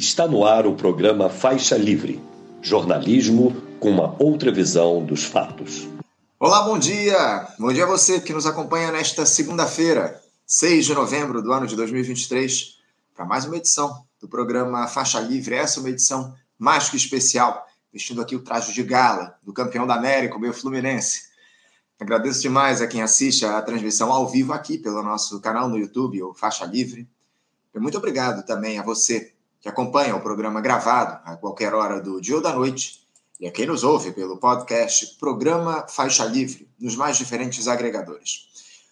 Está 0.00 0.26
no 0.26 0.46
ar 0.46 0.66
o 0.66 0.74
programa 0.74 1.28
Faixa 1.28 1.76
Livre, 1.76 2.18
jornalismo 2.62 3.54
com 3.78 3.90
uma 3.90 4.16
outra 4.18 4.50
visão 4.50 5.04
dos 5.04 5.24
fatos. 5.24 5.86
Olá, 6.38 6.62
bom 6.62 6.78
dia! 6.78 7.46
Bom 7.58 7.70
dia 7.70 7.84
a 7.84 7.86
você 7.86 8.18
que 8.18 8.32
nos 8.32 8.46
acompanha 8.46 8.90
nesta 8.90 9.26
segunda-feira, 9.26 10.18
6 10.46 10.86
de 10.86 10.94
novembro 10.94 11.42
do 11.42 11.52
ano 11.52 11.66
de 11.66 11.76
2023, 11.76 12.78
para 13.14 13.26
mais 13.26 13.44
uma 13.44 13.58
edição 13.58 14.02
do 14.18 14.26
programa 14.26 14.86
Faixa 14.86 15.20
Livre. 15.20 15.54
Essa 15.54 15.78
é 15.78 15.82
uma 15.82 15.90
edição 15.90 16.34
mais 16.58 16.88
que 16.88 16.96
especial, 16.96 17.66
vestindo 17.92 18.22
aqui 18.22 18.34
o 18.34 18.40
traje 18.40 18.72
de 18.72 18.82
gala 18.82 19.36
do 19.42 19.52
campeão 19.52 19.86
da 19.86 19.96
América, 19.96 20.34
o 20.34 20.40
meu 20.40 20.54
Fluminense. 20.54 21.24
Agradeço 22.00 22.40
demais 22.40 22.80
a 22.80 22.86
quem 22.86 23.02
assiste 23.02 23.44
a 23.44 23.60
transmissão 23.60 24.10
ao 24.10 24.26
vivo 24.26 24.54
aqui 24.54 24.78
pelo 24.78 25.02
nosso 25.02 25.38
canal 25.42 25.68
no 25.68 25.76
YouTube, 25.76 26.22
o 26.22 26.32
Faixa 26.32 26.64
Livre. 26.64 27.06
E 27.74 27.78
muito 27.78 27.98
obrigado 27.98 28.46
também 28.46 28.78
a 28.78 28.82
você 28.82 29.34
que 29.60 29.68
acompanha 29.68 30.16
o 30.16 30.20
programa 30.20 30.60
gravado 30.60 31.20
a 31.24 31.36
qualquer 31.36 31.74
hora 31.74 32.00
do 32.00 32.20
dia 32.20 32.36
ou 32.36 32.42
da 32.42 32.54
noite 32.54 33.06
e 33.38 33.46
a 33.46 33.50
quem 33.50 33.66
nos 33.66 33.84
ouve 33.84 34.12
pelo 34.12 34.38
podcast 34.38 35.16
Programa 35.18 35.86
Faixa 35.88 36.24
Livre, 36.24 36.68
nos 36.78 36.96
mais 36.96 37.16
diferentes 37.16 37.68
agregadores. 37.68 38.48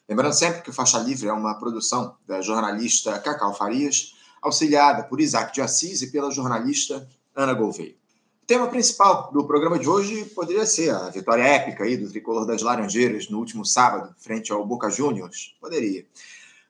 Lembrando 0.09 0.33
sempre 0.33 0.63
que 0.63 0.71
o 0.71 0.73
Faixa 0.73 0.99
Livre 0.99 1.29
é 1.29 1.33
uma 1.33 1.59
produção 1.59 2.17
da 2.27 2.41
jornalista 2.41 3.19
Cacau 3.19 3.55
Farias, 3.55 4.15
auxiliada 4.41 5.03
por 5.05 5.21
Isaac 5.21 5.53
de 5.53 5.61
Assis 5.61 6.03
e 6.03 6.11
pela 6.11 6.31
jornalista 6.31 7.07
Ana 7.35 7.53
Gouveia. 7.53 7.95
O 8.43 8.47
tema 8.47 8.69
principal 8.69 9.31
do 9.33 9.47
programa 9.47 9.79
de 9.79 9.89
hoje 9.89 10.25
poderia 10.27 10.65
ser 10.65 10.95
a 10.95 11.11
vitória 11.11 11.43
épica 11.43 11.85
aí 11.85 11.97
do 11.97 12.09
tricolor 12.09 12.47
das 12.47 12.63
Laranjeiras 12.63 13.29
no 13.29 13.39
último 13.39 13.65
sábado, 13.65 14.15
frente 14.19 14.51
ao 14.51 14.65
Boca 14.65 14.89
Juniors. 14.89 15.55
Poderia. 15.61 16.07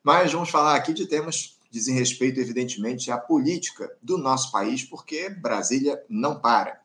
Mas 0.03 0.33
vamos 0.33 0.51
falar 0.51 0.75
aqui 0.75 0.93
de 0.93 1.07
temas 1.07 1.58
dizem 1.71 1.95
respeito, 1.95 2.41
evidentemente, 2.41 3.11
à 3.11 3.19
política 3.19 3.91
do 4.03 4.19
nosso 4.19 4.51
país, 4.51 4.83
porque 4.83 5.29
Brasília 5.29 6.03
não 6.09 6.41
para. 6.41 6.81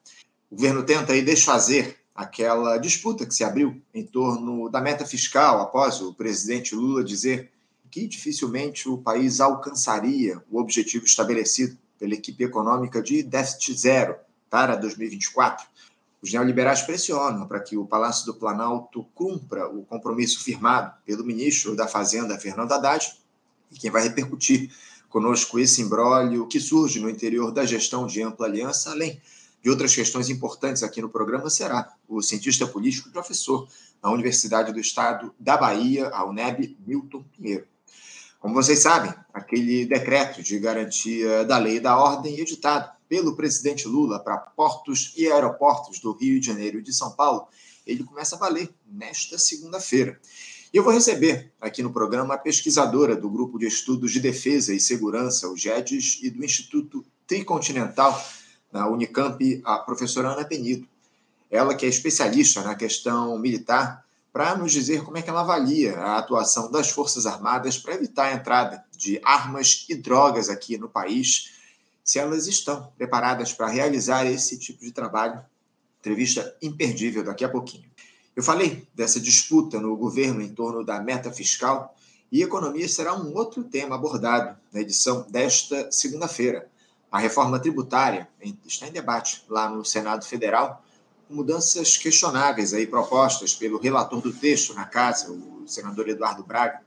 O 0.49 0.55
governo 0.55 0.83
tenta 0.83 1.13
aí 1.13 1.21
desfazer 1.21 1.97
aquela 2.13 2.77
disputa 2.77 3.25
que 3.25 3.33
se 3.33 3.43
abriu 3.43 3.81
em 3.93 4.05
torno 4.05 4.69
da 4.69 4.79
meta 4.79 5.05
fiscal 5.05 5.61
após 5.61 5.99
o 6.01 6.13
presidente 6.13 6.75
Lula 6.75 7.03
dizer 7.03 7.51
que 7.89 8.07
dificilmente 8.07 8.87
o 8.87 8.97
país 8.97 9.39
alcançaria 9.39 10.41
o 10.49 10.59
objetivo 10.59 11.05
estabelecido 11.05 11.77
pela 11.97 12.13
equipe 12.13 12.43
econômica 12.43 13.01
de 13.01 13.23
déficit 13.23 13.79
zero 13.79 14.15
para 14.49 14.75
2024. 14.75 15.65
Os 16.21 16.31
neoliberais 16.31 16.81
pressionam 16.81 17.47
para 17.47 17.59
que 17.59 17.75
o 17.75 17.85
Palácio 17.85 18.25
do 18.25 18.33
Planalto 18.33 19.05
cumpra 19.13 19.67
o 19.67 19.83
compromisso 19.83 20.43
firmado 20.43 20.93
pelo 21.05 21.25
ministro 21.25 21.75
da 21.75 21.87
Fazenda, 21.87 22.39
Fernando 22.39 22.71
Haddad, 22.71 23.13
e 23.73 23.79
quem 23.79 23.91
vai 23.91 24.03
repercutir 24.03 24.71
conosco 25.09 25.59
esse 25.59 25.81
imbróglio 25.81 26.47
que 26.47 26.59
surge 26.59 26.99
no 26.99 27.09
interior 27.09 27.51
da 27.51 27.65
gestão 27.65 28.07
de 28.07 28.21
ampla 28.21 28.47
aliança, 28.47 28.91
além 28.91 29.21
de 29.61 29.69
outras 29.69 29.95
questões 29.95 30.29
importantes 30.29 30.83
aqui 30.83 31.01
no 31.01 31.09
programa, 31.09 31.49
será 31.49 31.93
o 32.07 32.21
cientista 32.21 32.67
político 32.67 33.09
e 33.09 33.11
professor 33.11 33.67
na 34.01 34.11
Universidade 34.11 34.73
do 34.73 34.79
Estado 34.79 35.33
da 35.39 35.55
Bahia, 35.55 36.09
a 36.09 36.25
UNEB, 36.25 36.77
Milton 36.85 37.23
Pinheiro. 37.35 37.65
Como 38.39 38.53
vocês 38.53 38.79
sabem, 38.79 39.13
aquele 39.33 39.85
decreto 39.85 40.43
de 40.43 40.59
garantia 40.59 41.45
da 41.45 41.57
lei 41.57 41.77
e 41.77 41.79
da 41.79 41.97
ordem 41.97 42.37
editado 42.39 42.91
pelo 43.07 43.37
presidente 43.37 43.87
Lula 43.87 44.19
para 44.19 44.37
portos 44.37 45.13
e 45.15 45.31
aeroportos 45.31 45.99
do 45.99 46.11
Rio 46.11 46.39
de 46.39 46.47
Janeiro 46.47 46.79
e 46.79 46.81
de 46.81 46.91
São 46.91 47.11
Paulo, 47.11 47.47
ele 47.87 48.03
começa 48.03 48.35
a 48.35 48.39
valer 48.39 48.69
nesta 48.85 49.37
segunda-feira. 49.37 50.19
E 50.73 50.77
eu 50.77 50.83
vou 50.83 50.91
receber 50.91 51.51
aqui 51.61 51.83
no 51.83 51.93
programa 51.93 52.33
a 52.33 52.37
pesquisadora 52.37 53.15
do 53.15 53.29
Grupo 53.29 53.59
de 53.59 53.67
Estudos 53.67 54.11
de 54.11 54.19
Defesa 54.19 54.73
e 54.73 54.79
Segurança, 54.79 55.47
o 55.47 55.55
GEDES, 55.55 56.21
e 56.23 56.31
do 56.31 56.43
Instituto 56.43 57.05
Tricontinental, 57.27 58.19
na 58.71 58.87
Unicamp, 58.87 59.61
a 59.63 59.77
professora 59.77 60.29
Ana 60.29 60.43
Penido. 60.43 60.87
Ela 61.51 61.75
que 61.75 61.85
é 61.85 61.89
especialista 61.89 62.63
na 62.63 62.73
questão 62.73 63.37
militar, 63.37 64.03
para 64.31 64.57
nos 64.57 64.71
dizer 64.71 65.03
como 65.03 65.15
é 65.15 65.21
que 65.21 65.29
ela 65.29 65.41
avalia 65.41 65.95
a 65.95 66.17
atuação 66.17 66.71
das 66.71 66.89
Forças 66.89 67.27
Armadas 67.27 67.77
para 67.77 67.93
evitar 67.93 68.29
a 68.29 68.33
entrada 68.33 68.83
de 68.97 69.21
armas 69.23 69.85
e 69.87 69.93
drogas 69.93 70.49
aqui 70.49 70.75
no 70.75 70.89
país, 70.89 71.51
se 72.03 72.17
elas 72.17 72.47
estão 72.47 72.91
preparadas 72.97 73.53
para 73.53 73.67
realizar 73.67 74.25
esse 74.25 74.57
tipo 74.57 74.83
de 74.83 74.91
trabalho. 74.91 75.39
Entrevista 75.99 76.57
imperdível 76.63 77.23
daqui 77.23 77.45
a 77.45 77.49
pouquinho. 77.49 77.92
Eu 78.35 78.41
falei 78.41 78.87
dessa 78.95 79.19
disputa 79.19 79.79
no 79.79 79.95
governo 79.95 80.41
em 80.41 80.49
torno 80.49 80.83
da 80.83 80.99
meta 80.99 81.31
fiscal 81.31 81.95
e 82.31 82.41
economia 82.41 82.89
será 82.89 83.13
um 83.13 83.31
outro 83.35 83.63
tema 83.63 83.95
abordado 83.95 84.57
na 84.71 84.81
edição 84.81 85.23
desta 85.29 85.91
segunda-feira. 85.91 86.67
A 87.11 87.19
reforma 87.19 87.59
tributária 87.59 88.27
está 88.65 88.87
em 88.87 88.91
debate 88.91 89.45
lá 89.47 89.69
no 89.69 89.85
Senado 89.85 90.25
Federal, 90.25 90.83
com 91.27 91.35
mudanças 91.35 91.95
questionáveis 91.95 92.73
aí 92.73 92.87
propostas 92.87 93.53
pelo 93.53 93.79
relator 93.79 94.19
do 94.19 94.33
texto 94.33 94.73
na 94.73 94.85
casa, 94.85 95.31
o 95.31 95.67
senador 95.67 96.09
Eduardo 96.09 96.43
Braga. 96.43 96.81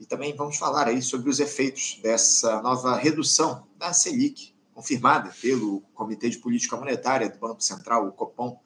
E 0.00 0.04
também 0.04 0.34
vamos 0.34 0.56
falar 0.56 0.88
aí 0.88 1.00
sobre 1.00 1.30
os 1.30 1.38
efeitos 1.38 2.00
dessa 2.02 2.60
nova 2.60 2.96
redução 2.96 3.64
da 3.78 3.92
Selic, 3.92 4.52
confirmada 4.74 5.32
pelo 5.40 5.80
Comitê 5.94 6.28
de 6.28 6.38
Política 6.38 6.76
Monetária 6.76 7.28
do 7.28 7.38
Banco 7.38 7.62
Central, 7.62 8.08
o 8.08 8.12
Copom, 8.12 8.60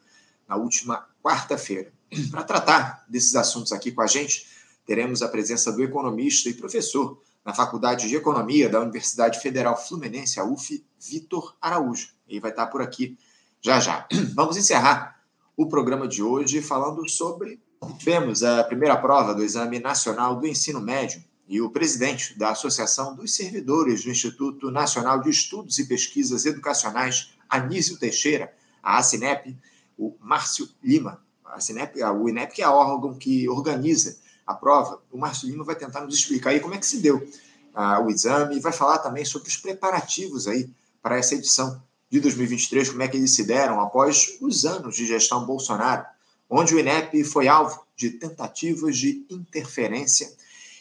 na 0.49 0.57
última 0.57 1.07
quarta-feira. 1.23 1.93
Para 2.31 2.43
tratar 2.43 3.05
desses 3.09 3.35
assuntos 3.35 3.73
aqui 3.73 3.91
com 3.91 4.03
a 4.03 4.07
gente, 4.07 4.47
teremos 4.85 5.23
a 5.23 5.29
presença 5.29 5.73
do 5.73 5.83
economista 5.83 6.49
e 6.49 6.55
professor 6.55 7.21
na 7.45 7.55
Faculdade 7.55 8.09
de 8.09 8.15
Economia 8.15 8.69
da 8.69 8.81
Universidade 8.81 9.41
Federal 9.41 9.77
Fluminense, 9.77 10.39
a 10.39 10.45
UF, 10.45 10.85
Vitor 11.01 11.57
Araújo. 11.61 12.11
Ele 12.29 12.41
vai 12.41 12.51
estar 12.51 12.67
por 12.67 12.83
aqui 12.83 13.19
já 13.61 13.81
já. 13.81 14.07
Vamos 14.35 14.57
encerrar 14.57 15.21
o 15.57 15.67
programa 15.67 16.07
de 16.07 16.23
hoje 16.23 16.61
falando 16.61 17.09
sobre. 17.09 17.61
Tivemos 17.99 18.43
a 18.43 18.63
primeira 18.63 18.97
prova 18.97 19.35
do 19.35 19.43
Exame 19.43 19.81
Nacional 19.81 20.37
do 20.37 20.47
Ensino 20.47 20.81
Médio 20.81 21.25
e 21.49 21.61
o 21.61 21.71
presidente 21.71 22.39
da 22.39 22.51
Associação 22.51 23.15
dos 23.17 23.35
Servidores 23.35 24.05
do 24.05 24.11
Instituto 24.11 24.71
Nacional 24.71 25.21
de 25.21 25.31
Estudos 25.31 25.79
e 25.79 25.87
Pesquisas 25.87 26.47
Educacionais, 26.47 27.33
Anísio 27.49 27.99
Teixeira, 27.99 28.55
a 28.83 28.99
ACINEP, 28.99 29.57
o 29.99 30.17
Márcio 30.21 30.69
Lima, 30.83 31.21
a 31.53 31.61
Cinep, 31.61 32.03
o 32.03 32.29
INEP, 32.29 32.55
que 32.55 32.63
é 32.63 32.69
o 32.69 32.73
órgão 32.73 33.15
que 33.15 33.49
organiza 33.49 34.17
a 34.47 34.55
prova, 34.55 35.01
o 35.11 35.19
Márcio 35.19 35.49
Lima 35.49 35.65
vai 35.65 35.77
tentar 35.77 36.01
nos 36.01 36.15
explicar 36.15 36.51
aí 36.51 36.61
como 36.61 36.75
é 36.75 36.79
que 36.79 36.87
se 36.87 36.99
deu 36.99 37.27
ah, 37.75 38.01
o 38.01 38.11
exame 38.11 38.57
e 38.57 38.61
vai 38.61 38.73
falar 38.73 38.99
também 38.99 39.25
sobre 39.25 39.49
os 39.49 39.57
preparativos 39.57 40.49
aí 40.49 40.69
para 41.01 41.17
essa 41.17 41.35
edição 41.35 41.81
de 42.11 42.21
2023, 42.21 42.91
como 42.91 43.03
é 43.03 43.09
que 43.09 43.17
eles 43.17 43.35
se 43.35 43.45
deram 43.45 43.81
após 43.81 44.37
os 44.41 44.65
anos 44.65 44.97
de 44.97 45.07
gestão 45.07 45.47
Bolsonaro, 45.47 46.05
onde 46.49 46.75
o 46.75 46.79
INEP 46.79 47.25
foi 47.25 47.49
alvo 47.49 47.87
de 47.97 48.11
tentativas 48.11 48.99
de 48.99 49.25
interferência 49.31 50.31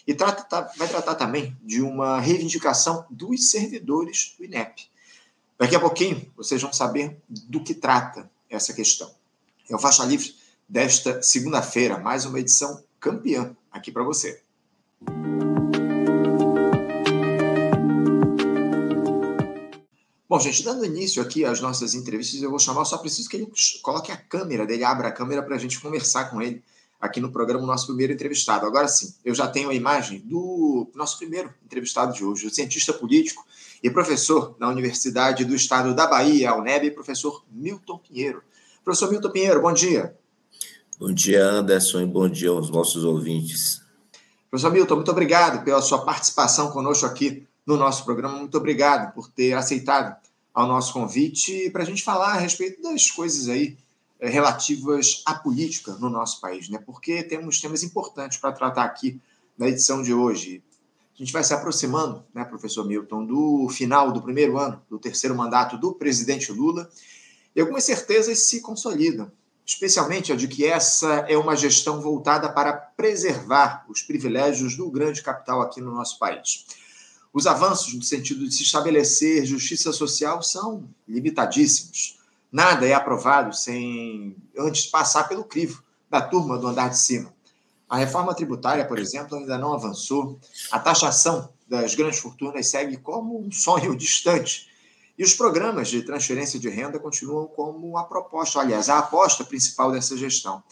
e 0.06 0.14
trata, 0.14 0.44
tá, 0.44 0.72
vai 0.78 0.88
tratar 0.88 1.16
também 1.16 1.56
de 1.62 1.82
uma 1.82 2.20
reivindicação 2.20 3.06
dos 3.10 3.50
servidores 3.50 4.36
do 4.38 4.44
INEP. 4.44 4.90
Daqui 5.58 5.76
a 5.76 5.80
pouquinho 5.80 6.30
vocês 6.36 6.62
vão 6.62 6.74
saber 6.74 7.18
do 7.30 7.64
que 7.64 7.74
trata 7.74 8.30
essa 8.50 8.74
questão. 8.74 9.10
É 9.70 9.76
o 9.76 9.80
Faixa 9.80 10.04
Livre 10.04 10.41
desta 10.72 11.22
segunda-feira, 11.22 11.98
mais 11.98 12.24
uma 12.24 12.40
edição 12.40 12.82
campeã 12.98 13.54
aqui 13.70 13.92
para 13.92 14.04
você. 14.04 14.42
Bom, 20.30 20.40
gente, 20.40 20.64
dando 20.64 20.86
início 20.86 21.22
aqui 21.22 21.44
às 21.44 21.60
nossas 21.60 21.94
entrevistas, 21.94 22.42
eu 22.42 22.50
vou 22.50 22.58
chamar, 22.58 22.86
só 22.86 22.98
preciso 22.98 23.28
que 23.28 23.36
ele 23.36 23.52
coloque 23.82 24.14
a 24.14 24.18
câmera 24.18 24.66
dele, 24.66 24.86
abra 24.86 25.10
a 25.10 25.12
câmera 25.12 25.44
para 25.44 25.58
a 25.58 25.60
gente 25.60 25.78
conversar 25.78 26.30
com 26.30 26.42
ele 26.42 26.64
aqui 27.02 27.20
no 27.20 27.34
programa, 27.34 27.68
nosso 27.68 27.88
primeiro 27.88 28.14
entrevistado. 28.14 28.66
Agora 28.66 28.88
sim, 28.88 29.14
eu 29.26 29.36
já 29.36 29.50
tenho 29.50 29.70
a 29.70 29.74
imagem 29.74 30.20
do 30.20 30.90
nosso 30.96 31.18
primeiro 31.18 31.54
entrevistado 31.66 32.14
de 32.14 32.24
hoje, 32.24 32.48
o 32.48 32.50
cientista 32.50 32.94
político 32.94 33.46
e 33.84 33.90
professor 33.90 34.56
na 34.58 34.70
Universidade 34.70 35.44
do 35.44 35.54
Estado 35.54 35.94
da 35.94 36.08
Bahia, 36.08 36.52
a 36.52 36.56
UNEB, 36.56 36.92
professor 36.92 37.44
Milton 37.52 37.98
Pinheiro. 37.98 38.42
Professor 38.86 39.12
Milton 39.12 39.32
Pinheiro, 39.32 39.62
bom 39.62 39.74
dia. 39.74 40.16
Bom 41.02 41.12
dia, 41.12 41.44
Anderson, 41.44 42.02
e 42.02 42.06
bom 42.06 42.30
dia 42.30 42.52
aos 42.52 42.70
nossos 42.70 43.04
ouvintes. 43.04 43.82
Professor 44.52 44.72
Milton, 44.72 44.98
muito 44.98 45.10
obrigado 45.10 45.66
pela 45.66 45.82
sua 45.82 46.06
participação 46.06 46.70
conosco 46.70 47.08
aqui 47.08 47.44
no 47.66 47.76
nosso 47.76 48.06
programa. 48.06 48.38
Muito 48.38 48.56
obrigado 48.56 49.12
por 49.16 49.28
ter 49.28 49.54
aceitado 49.54 50.16
ao 50.54 50.68
nosso 50.68 50.94
convite 50.94 51.72
para 51.72 51.82
a 51.82 51.86
gente 51.88 52.04
falar 52.04 52.34
a 52.34 52.38
respeito 52.38 52.84
das 52.84 53.10
coisas 53.10 53.50
aí 53.50 53.76
eh, 54.20 54.30
relativas 54.30 55.24
à 55.26 55.34
política 55.34 55.94
no 55.94 56.08
nosso 56.08 56.40
país, 56.40 56.70
né? 56.70 56.78
Porque 56.86 57.24
temos 57.24 57.60
temas 57.60 57.82
importantes 57.82 58.38
para 58.38 58.52
tratar 58.52 58.84
aqui 58.84 59.20
na 59.58 59.70
edição 59.70 60.04
de 60.04 60.14
hoje. 60.14 60.62
A 61.16 61.18
gente 61.18 61.34
vai 61.34 61.44
se 61.44 61.52
aproximando, 61.52 62.24
né, 62.32 62.46
professor 62.46 62.86
Milton, 62.86 63.26
do 63.26 63.68
final 63.70 64.12
do 64.12 64.22
primeiro 64.22 64.56
ano 64.60 64.80
do 64.88 65.00
terceiro 65.00 65.36
mandato 65.36 65.80
do 65.80 65.94
presidente 65.94 66.52
Lula 66.52 66.88
e 67.56 67.60
algumas 67.60 67.86
certezas 67.86 68.44
se 68.44 68.62
consolidam 68.62 69.32
especialmente 69.72 70.34
a 70.34 70.36
de 70.36 70.50
que 70.50 70.66
essa 70.66 71.26
é 71.30 71.38
uma 71.38 71.56
gestão 71.56 72.02
voltada 72.02 72.52
para 72.52 72.74
preservar 72.74 73.86
os 73.88 74.02
privilégios 74.02 74.76
do 74.76 74.92
grande 74.92 75.22
capital 75.22 75.62
aqui 75.62 75.80
no 75.80 75.94
nosso 75.94 76.20
país. 76.20 76.66
Os 77.34 77.48
avanços 77.48 77.94
no 77.94 78.04
sentido 78.04 78.46
de 78.46 78.54
se 78.54 78.64
estabelecer 78.64 79.46
justiça 79.46 79.94
social 79.94 80.44
são 80.44 80.90
limitadíssimos. 81.08 82.20
Nada 82.52 82.86
é 82.86 82.94
aprovado 82.94 83.56
sem 83.56 84.36
antes 84.58 84.88
passar 84.88 85.30
pelo 85.30 85.46
crivo 85.46 85.82
da 86.10 86.20
turma 86.20 86.58
do 86.58 86.68
andar 86.68 86.90
de 86.90 86.98
cima. 86.98 87.34
A 87.90 87.96
reforma 87.96 88.36
tributária, 88.36 88.86
por 88.86 89.00
exemplo, 89.00 89.38
ainda 89.38 89.58
não 89.58 89.74
avançou. 89.74 90.38
A 90.70 90.80
taxação 90.80 91.48
das 91.66 91.96
grandes 91.96 92.20
fortunas 92.20 92.68
segue 92.68 92.98
como 92.98 93.40
um 93.40 93.50
sonho 93.50 93.96
distante. 93.96 94.70
E 95.22 95.24
os 95.24 95.36
programas 95.36 95.88
de 95.90 96.02
transferência 96.02 96.60
de 96.60 96.68
renda 96.68 96.98
continuam 96.98 97.46
como 97.46 97.96
a 97.96 98.04
proposta, 98.06 98.60
aliás, 98.60 98.90
a 98.90 98.98
aposta 98.98 99.44
principal 99.44 99.92
dessa 99.92 100.18
gestão. 100.18 100.64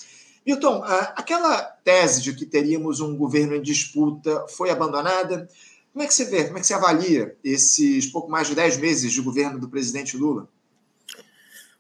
Milton, 0.44 0.82
aquela 1.16 1.62
tese 1.62 2.20
de 2.20 2.34
que 2.34 2.48
teríamos 2.48 3.00
um 3.00 3.16
governo 3.16 3.54
em 3.54 3.62
disputa 3.62 4.48
foi 4.50 4.72
abandonada? 4.72 5.48
Como 5.94 6.04
é 6.04 6.08
que 6.08 6.14
você 6.16 6.26
vê, 6.26 6.46
como 6.46 6.58
é 6.58 6.62
que 6.62 6.66
você 6.66 6.74
avalia 6.74 7.38
esses 7.44 8.08
pouco 8.08 8.32
mais 8.32 8.48
de 8.48 8.56
10 8.56 8.78
meses 8.78 9.14
de 9.14 9.22
governo 9.22 9.60
do 9.60 9.70
presidente 9.70 10.18
Lula? 10.18 10.50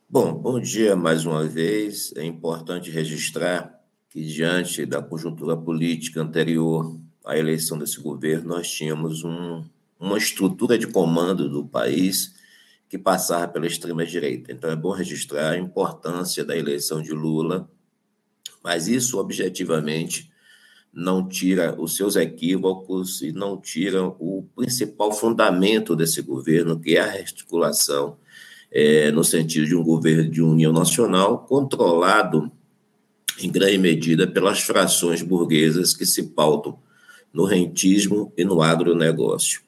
Bom, 0.07 0.31
bom 0.35 0.59
dia 0.59 0.95
mais 0.95 1.25
uma 1.25 1.43
vez. 1.45 2.13
É 2.15 2.23
importante 2.23 2.91
registrar 2.91 3.81
que, 4.11 4.23
diante 4.23 4.85
da 4.85 5.01
conjuntura 5.01 5.57
política 5.57 6.21
anterior 6.21 6.95
à 7.25 7.35
eleição 7.35 7.79
desse 7.79 7.99
governo, 7.99 8.49
nós 8.49 8.69
tínhamos 8.69 9.23
um, 9.23 9.65
uma 9.99 10.19
estrutura 10.19 10.77
de 10.77 10.85
comando 10.85 11.49
do 11.49 11.65
país 11.65 12.37
que 12.89 12.97
passava 12.97 13.47
pela 13.47 13.67
extrema-direita. 13.67 14.51
Então, 14.51 14.69
é 14.69 14.75
bom 14.75 14.91
registrar 14.91 15.51
a 15.51 15.57
importância 15.57 16.43
da 16.43 16.57
eleição 16.57 17.01
de 17.01 17.11
Lula, 17.11 17.69
mas 18.63 18.87
isso, 18.87 19.19
objetivamente, 19.19 20.29
não 20.91 21.27
tira 21.27 21.79
os 21.79 21.95
seus 21.95 22.15
equívocos 22.15 23.21
e 23.21 23.31
não 23.31 23.61
tira 23.61 24.03
o 24.03 24.47
principal 24.55 25.11
fundamento 25.11 25.95
desse 25.95 26.21
governo, 26.23 26.79
que 26.79 26.97
é 26.97 26.99
a 26.99 27.13
articulação 27.13 28.17
é, 28.71 29.11
no 29.11 29.23
sentido 29.23 29.67
de 29.67 29.75
um 29.75 29.83
governo 29.83 30.29
de 30.29 30.41
união 30.41 30.73
nacional 30.73 31.45
controlado 31.45 32.51
em 33.39 33.51
grande 33.51 33.77
medida 33.77 34.27
pelas 34.27 34.61
frações 34.61 35.21
burguesas 35.21 35.95
que 35.95 36.05
se 36.05 36.23
pautam 36.23 36.77
no 37.31 37.45
rentismo 37.45 38.33
e 38.35 38.43
no 38.43 38.61
agronegócio. 38.61 39.61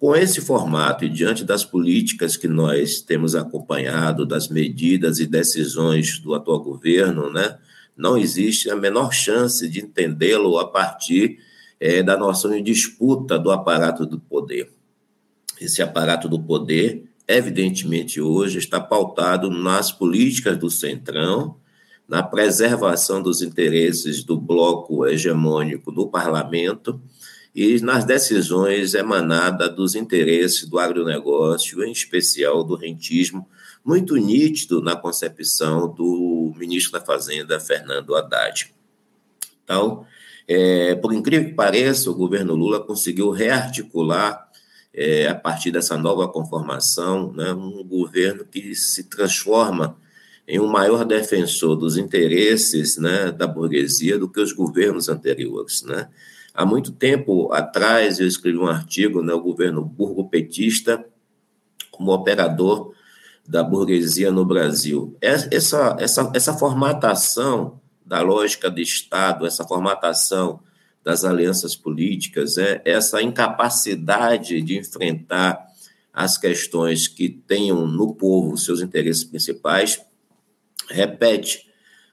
Com 0.00 0.16
esse 0.16 0.40
formato 0.40 1.04
e 1.04 1.10
diante 1.10 1.44
das 1.44 1.62
políticas 1.62 2.34
que 2.34 2.48
nós 2.48 3.02
temos 3.02 3.34
acompanhado, 3.34 4.24
das 4.24 4.48
medidas 4.48 5.18
e 5.20 5.26
decisões 5.26 6.18
do 6.18 6.34
atual 6.34 6.58
governo, 6.62 7.30
né, 7.30 7.58
não 7.94 8.16
existe 8.16 8.70
a 8.70 8.76
menor 8.76 9.12
chance 9.12 9.68
de 9.68 9.80
entendê-lo 9.84 10.58
a 10.58 10.66
partir 10.66 11.38
é, 11.78 12.02
da 12.02 12.16
noção 12.16 12.50
de 12.52 12.62
disputa 12.62 13.38
do 13.38 13.50
aparato 13.50 14.06
do 14.06 14.18
poder. 14.18 14.72
Esse 15.60 15.82
aparato 15.82 16.30
do 16.30 16.40
poder, 16.42 17.04
evidentemente, 17.28 18.22
hoje 18.22 18.56
está 18.56 18.80
pautado 18.80 19.50
nas 19.50 19.92
políticas 19.92 20.56
do 20.56 20.70
Centrão, 20.70 21.56
na 22.08 22.22
preservação 22.22 23.22
dos 23.22 23.42
interesses 23.42 24.24
do 24.24 24.40
bloco 24.40 25.06
hegemônico 25.06 25.92
do 25.92 26.08
parlamento 26.08 26.98
e 27.54 27.80
nas 27.80 28.04
decisões 28.04 28.94
emanadas 28.94 29.74
dos 29.74 29.94
interesses 29.94 30.68
do 30.68 30.78
agronegócio, 30.78 31.82
em 31.82 31.90
especial 31.90 32.62
do 32.62 32.76
rentismo, 32.76 33.48
muito 33.84 34.16
nítido 34.16 34.80
na 34.80 34.94
concepção 34.94 35.92
do 35.92 36.52
ministro 36.56 36.92
da 36.92 37.04
Fazenda, 37.04 37.58
Fernando 37.58 38.14
Haddad. 38.14 38.72
Então, 39.64 40.06
é, 40.46 40.94
por 40.96 41.12
incrível 41.12 41.48
que 41.48 41.54
pareça, 41.54 42.10
o 42.10 42.14
governo 42.14 42.54
Lula 42.54 42.80
conseguiu 42.80 43.30
rearticular, 43.30 44.48
é, 44.92 45.28
a 45.28 45.34
partir 45.34 45.70
dessa 45.70 45.96
nova 45.96 46.28
conformação, 46.28 47.32
né, 47.32 47.52
um 47.52 47.84
governo 47.84 48.44
que 48.44 48.74
se 48.74 49.04
transforma 49.04 49.96
em 50.46 50.58
um 50.58 50.66
maior 50.66 51.04
defensor 51.04 51.76
dos 51.76 51.96
interesses 51.96 52.96
né, 52.96 53.30
da 53.30 53.46
burguesia 53.46 54.18
do 54.18 54.28
que 54.28 54.40
os 54.40 54.52
governos 54.52 55.08
anteriores. 55.08 55.82
Né? 55.82 56.08
Há 56.54 56.66
muito 56.66 56.92
tempo 56.92 57.52
atrás, 57.52 58.18
eu 58.18 58.26
escrevi 58.26 58.58
um 58.58 58.66
artigo, 58.66 59.22
né, 59.22 59.32
o 59.32 59.40
governo 59.40 59.84
burgo-petista, 59.84 61.04
como 61.90 62.12
operador 62.12 62.92
da 63.46 63.62
burguesia 63.62 64.30
no 64.30 64.44
Brasil. 64.44 65.16
Essa, 65.20 65.96
essa, 65.98 66.30
essa 66.34 66.54
formatação 66.54 67.80
da 68.04 68.20
lógica 68.20 68.70
de 68.70 68.82
Estado, 68.82 69.46
essa 69.46 69.64
formatação 69.64 70.60
das 71.02 71.24
alianças 71.24 71.74
políticas, 71.74 72.58
é, 72.58 72.82
essa 72.84 73.22
incapacidade 73.22 74.60
de 74.60 74.78
enfrentar 74.78 75.66
as 76.12 76.36
questões 76.36 77.08
que 77.08 77.28
tenham 77.28 77.86
no 77.86 78.14
povo 78.14 78.56
seus 78.56 78.80
interesses 78.80 79.24
principais, 79.24 80.00
repete, 80.88 81.69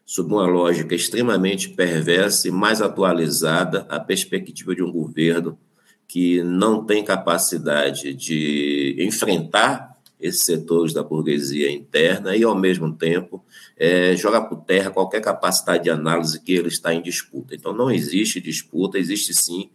sob 0.08 0.34
uma 0.34 0.46
lógica 0.46 0.96
extremamente 0.96 1.68
perversa 1.68 2.48
e 2.48 2.52
mais 2.52 2.82
atualizada, 2.82 3.86
a 3.90 4.00
perspectiva 4.00 4.74
de 4.74 4.82
um 4.82 4.90
governo 4.90 5.60
que 6.08 6.42
não 6.42 6.86
tem 6.86 7.04
capacidade 7.04 8.14
de 8.14 8.96
enfrentar 9.00 9.98
esses 10.18 10.46
setores 10.46 10.94
da 10.94 11.04
burguesia 11.04 11.70
interna 11.70 12.38
e, 12.38 12.44
ao 12.46 12.56
mesmo 12.56 12.94
tempo, 12.94 13.44
é, 13.76 14.16
jogar 14.16 14.44
por 14.44 14.62
terra 14.62 14.90
qualquer 14.92 15.20
capacidade 15.20 15.84
de 15.84 15.90
análise 15.90 16.40
que 16.40 16.54
ele 16.54 16.70
está 16.70 16.94
em 16.94 17.02
disputa. 17.02 17.54
Então, 17.54 17.74
não 17.74 17.92
existe 17.92 18.40
disputa, 18.40 18.98
existe 18.98 19.34
sim 19.34 19.70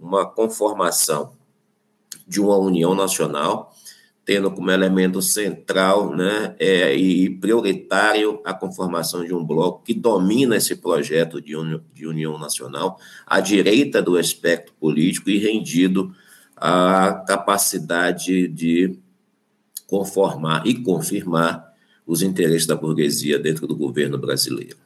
uma 0.00 0.26
conformação 0.26 1.32
de 2.26 2.40
uma 2.40 2.58
união 2.58 2.92
nacional 2.92 3.72
tendo 4.26 4.50
como 4.50 4.72
elemento 4.72 5.22
central 5.22 6.14
né, 6.14 6.56
é, 6.58 6.96
e 6.96 7.30
prioritário 7.30 8.40
a 8.44 8.52
conformação 8.52 9.24
de 9.24 9.32
um 9.32 9.42
bloco 9.42 9.84
que 9.84 9.94
domina 9.94 10.56
esse 10.56 10.74
projeto 10.74 11.40
de, 11.40 11.54
uni 11.54 11.80
de 11.94 12.08
união 12.08 12.36
nacional 12.36 12.98
à 13.24 13.38
direita 13.38 14.02
do 14.02 14.18
espectro 14.18 14.74
político 14.80 15.30
e 15.30 15.38
rendido 15.38 16.12
à 16.56 17.24
capacidade 17.24 18.48
de 18.48 18.98
conformar 19.86 20.66
e 20.66 20.74
confirmar 20.74 21.64
os 22.04 22.20
interesses 22.20 22.66
da 22.66 22.74
burguesia 22.74 23.38
dentro 23.38 23.64
do 23.64 23.76
governo 23.76 24.18
brasileiro. 24.18 24.85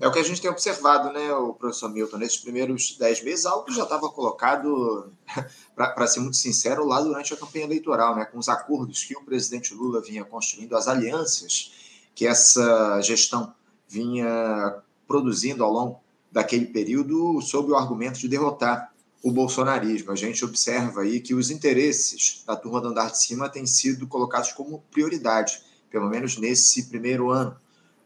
É 0.00 0.08
o 0.08 0.10
que 0.10 0.18
a 0.18 0.22
gente 0.22 0.40
tem 0.40 0.50
observado, 0.50 1.12
né, 1.12 1.30
o 1.34 1.52
professor 1.52 1.90
Milton, 1.90 2.16
nesses 2.16 2.38
primeiros 2.38 2.96
dez 2.98 3.22
meses, 3.22 3.44
algo 3.44 3.66
que 3.66 3.74
já 3.74 3.82
estava 3.82 4.08
colocado, 4.08 5.12
para 5.76 6.06
ser 6.06 6.20
muito 6.20 6.38
sincero, 6.38 6.86
lá 6.86 7.02
durante 7.02 7.34
a 7.34 7.36
campanha 7.36 7.66
eleitoral, 7.66 8.16
né, 8.16 8.24
com 8.24 8.38
os 8.38 8.48
acordos 8.48 9.04
que 9.04 9.14
o 9.14 9.22
presidente 9.22 9.74
Lula 9.74 10.00
vinha 10.00 10.24
construindo, 10.24 10.74
as 10.74 10.88
alianças 10.88 11.72
que 12.14 12.26
essa 12.26 12.98
gestão 13.02 13.52
vinha 13.86 14.82
produzindo 15.06 15.62
ao 15.62 15.70
longo 15.70 16.00
daquele 16.32 16.66
período, 16.66 17.38
sob 17.42 17.70
o 17.70 17.76
argumento 17.76 18.18
de 18.18 18.28
derrotar 18.28 18.90
o 19.22 19.30
bolsonarismo. 19.30 20.12
A 20.12 20.16
gente 20.16 20.42
observa 20.42 21.02
aí 21.02 21.20
que 21.20 21.34
os 21.34 21.50
interesses 21.50 22.42
da 22.46 22.56
turma 22.56 22.80
do 22.80 22.88
andar 22.88 23.10
de 23.10 23.18
cima 23.22 23.50
têm 23.50 23.66
sido 23.66 24.06
colocados 24.06 24.52
como 24.52 24.82
prioridade, 24.90 25.62
pelo 25.90 26.08
menos 26.08 26.38
nesse 26.38 26.84
primeiro 26.84 27.30
ano 27.30 27.54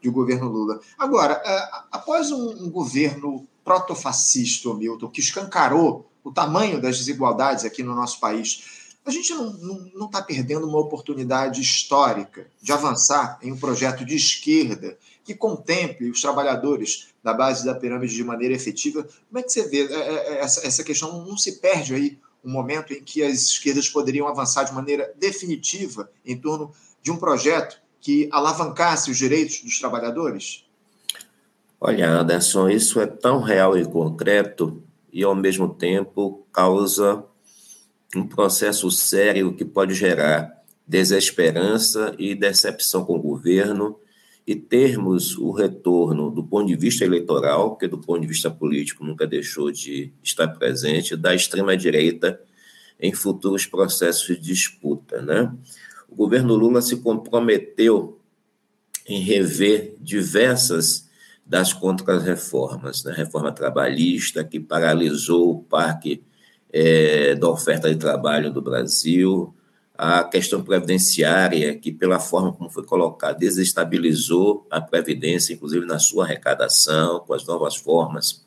de 0.05 0.11
governo 0.11 0.49
Lula. 0.49 0.81
Agora, 0.99 1.41
é, 1.45 1.69
após 1.91 2.31
um, 2.31 2.71
governo 2.71 3.47
protofascista, 3.65 4.73
Milton, 4.75 5.09
que 5.09 5.21
escancarou 5.21 6.11
o 6.23 6.31
tamanho 6.31 6.81
das 6.81 6.99
desigualdades 6.99 7.65
aqui 7.65 7.83
no 7.83 7.95
nosso 7.95 8.21
país, 8.21 8.93
a 9.05 9.11
gente 9.11 9.33
não 9.33 10.07
está 10.07 10.21
perdendo 10.21 10.67
uma 10.67 10.79
oportunidade 10.79 11.61
histórica 11.61 12.47
de 12.61 12.73
avançar 12.73 13.39
em 13.43 13.53
um 13.53 13.57
projeto 13.57 14.05
de 14.05 14.15
esquerda 14.15 14.99
que 15.25 15.35
contemple 15.35 16.11
os 16.11 16.21
trabalhadores 16.21 17.09
da 17.23 17.33
base 17.33 17.65
da 17.65 17.75
pirâmide 17.75 18.15
de 18.15 18.25
maneira 18.25 18.55
efetiva. 18.55 19.09
Como 19.29 19.39
é 19.39 19.43
que 19.43 19.53
você 19.53 19.67
vê 19.67 19.87
é, 19.87 20.41
essa, 20.41 20.67
essa 20.67 20.85
questão? 20.85 21.25
Não 21.25 21.37
se 21.37 21.61
perde 21.61 21.95
aí 21.95 22.19
um 22.45 22.51
momento 22.51 22.93
em 22.93 23.03
que 23.03 23.23
as 23.23 23.41
esquerdas 23.41 23.89
poderiam 23.89 24.29
avançar 24.29 24.65
de 24.65 24.75
maneira 24.75 25.15
definitiva 25.19 26.11
em 26.27 26.37
torno 26.37 26.73
de 27.03 27.11
um 27.11 27.17
projeto 27.17 27.81
que 28.05 28.29
alavancasse 28.31 29.11
os 29.11 29.17
direitos 29.17 29.63
dos 29.63 29.79
trabalhadores? 29.79 30.63
Olha, 31.81 32.11
Anderson, 32.11 32.69
isso 32.69 33.01
é 33.01 33.07
tão 33.07 33.41
real 33.41 33.79
e 33.79 33.85
concreto 33.87 34.83
e, 35.11 35.25
ao 35.25 35.35
mesmo 35.35 35.75
tempo, 35.75 36.47
causa 36.53 37.25
um 38.15 38.27
processo 38.27 38.91
sério 38.91 39.55
que 39.55 39.65
pode 39.65 39.95
gerar 39.95 40.53
desesperança 40.87 42.15
e 42.19 42.35
decepção 42.35 43.07
com 43.07 43.17
o 43.17 43.23
governo 43.23 43.99
e 44.47 44.55
termos 44.55 45.39
o 45.39 45.51
retorno 45.51 46.31
do 46.31 46.45
ponto 46.45 46.67
de 46.67 46.77
vista 46.77 47.07
eleitoral, 47.07 47.75
que 47.75 47.89
do 47.89 47.97
ponto 47.97 48.21
de 48.21 48.27
vista 48.27 48.51
político 48.51 49.03
nunca 49.03 49.27
deixou 49.27 49.73
de 49.73 50.13
estar 50.23 50.49
presente, 50.49 51.17
da 51.17 51.35
extrema-direita 51.35 52.39
em 53.01 53.15
futuros 53.15 53.65
processos 53.65 54.27
de 54.27 54.37
disputa, 54.37 55.23
né? 55.23 55.51
O 56.15 56.17
governo 56.17 56.55
Lula 56.55 56.81
se 56.81 56.99
comprometeu 56.99 58.21
em 59.07 59.21
rever 59.21 59.97
diversas 60.01 61.09
das 61.45 61.73
contrarreformas, 61.73 63.03
né? 63.03 63.13
reforma 63.13 63.51
trabalhista, 63.51 64.45
que 64.45 64.61
paralisou 64.61 65.51
o 65.51 65.63
parque 65.65 66.23
é, 66.73 67.35
da 67.35 67.49
oferta 67.49 67.91
de 67.91 67.97
trabalho 67.97 68.53
do 68.53 68.63
Brasil, 68.63 69.53
a 69.99 70.23
questão 70.23 70.63
previdenciária, 70.63 71.77
que 71.77 71.91
pela 71.91 72.21
forma 72.21 72.53
como 72.53 72.71
foi 72.71 72.85
colocada, 72.85 73.39
desestabilizou 73.39 74.67
a 74.71 74.81
Previdência, 74.81 75.53
inclusive 75.53 75.85
na 75.85 75.99
sua 75.99 76.25
arrecadação, 76.25 77.21
com 77.27 77.35
as 77.35 77.45
novas 77.45 77.75
formas 77.75 78.45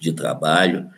de 0.00 0.12
trabalho, 0.12 0.88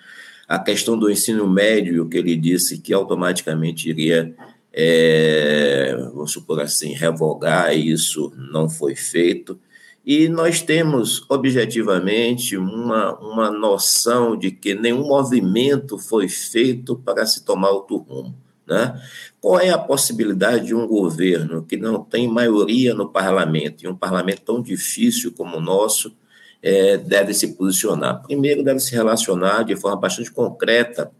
a 0.49 0.59
questão 0.59 0.97
do 0.97 1.11
ensino 1.11 1.49
médio, 1.49 2.09
que 2.09 2.17
ele 2.17 2.37
disse 2.37 2.79
que 2.79 2.93
automaticamente 2.93 3.89
iria, 3.89 4.35
é, 4.73 5.97
vamos 6.15 6.33
supor 6.33 6.61
assim, 6.61 6.93
revogar, 6.93 7.77
isso 7.77 8.33
não 8.37 8.69
foi 8.69 8.95
feito. 8.95 9.59
E 10.05 10.29
nós 10.29 10.62
temos, 10.62 11.25
objetivamente, 11.29 12.57
uma, 12.57 13.19
uma 13.19 13.50
noção 13.50 14.37
de 14.37 14.50
que 14.50 14.75
nenhum 14.75 15.07
movimento 15.07 15.99
foi 15.99 16.29
feito 16.29 16.97
para 16.97 17.27
se 17.27 17.45
tomar 17.45 17.71
outro 17.71 17.99
rumo. 17.99 18.35
Né? 18.67 19.00
Qual 19.41 19.59
é 19.59 19.71
a 19.71 19.79
possibilidade 19.79 20.67
de 20.67 20.75
um 20.75 20.87
governo 20.87 21.65
que 21.65 21.77
não 21.77 22.03
tem 22.03 22.29
maioria 22.29 22.95
no 22.95 23.11
parlamento, 23.11 23.85
e 23.85 23.89
um 23.89 23.97
parlamento 23.97 24.43
tão 24.43 24.62
difícil 24.62 25.33
como 25.33 25.59
o 25.59 25.61
nosso, 25.61 26.17
é, 26.62 26.97
deve 26.97 27.35
se 27.35 27.55
posicionar? 27.55 28.23
Primeiro, 28.23 28.62
deve 28.62 28.81
se 28.81 28.93
relacionar 28.93 29.65
de 29.65 29.77
forma 29.77 30.00
bastante 30.00 30.31
concreta 30.31 31.11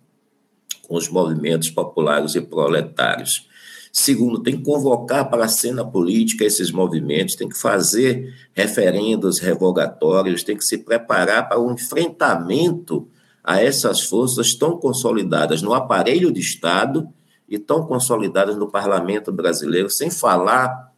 com 0.90 0.97
os 0.97 1.09
movimentos 1.09 1.70
populares 1.70 2.35
e 2.35 2.40
proletários. 2.40 3.49
Segundo, 3.92 4.42
tem 4.42 4.56
que 4.56 4.64
convocar 4.64 5.30
para 5.30 5.44
a 5.44 5.49
cena 5.49 5.85
política 5.85 6.44
esses 6.44 6.73
movimentos, 6.73 7.37
tem 7.37 7.49
que 7.49 7.56
fazer 7.56 8.35
referendos 8.52 9.38
revogatórios, 9.38 10.42
tem 10.42 10.56
que 10.56 10.64
se 10.64 10.78
preparar 10.78 11.49
para 11.49 11.61
o 11.61 11.68
um 11.68 11.75
enfrentamento 11.75 13.06
a 13.42 13.62
essas 13.62 14.00
forças 14.00 14.52
tão 14.52 14.78
consolidadas 14.78 15.62
no 15.62 15.75
aparelho 15.75 16.32
de 16.32 16.40
Estado 16.40 17.09
e 17.49 17.56
tão 17.56 17.87
consolidadas 17.87 18.56
no 18.56 18.68
parlamento 18.68 19.30
brasileiro, 19.30 19.88
sem 19.88 20.11
falar 20.11 20.90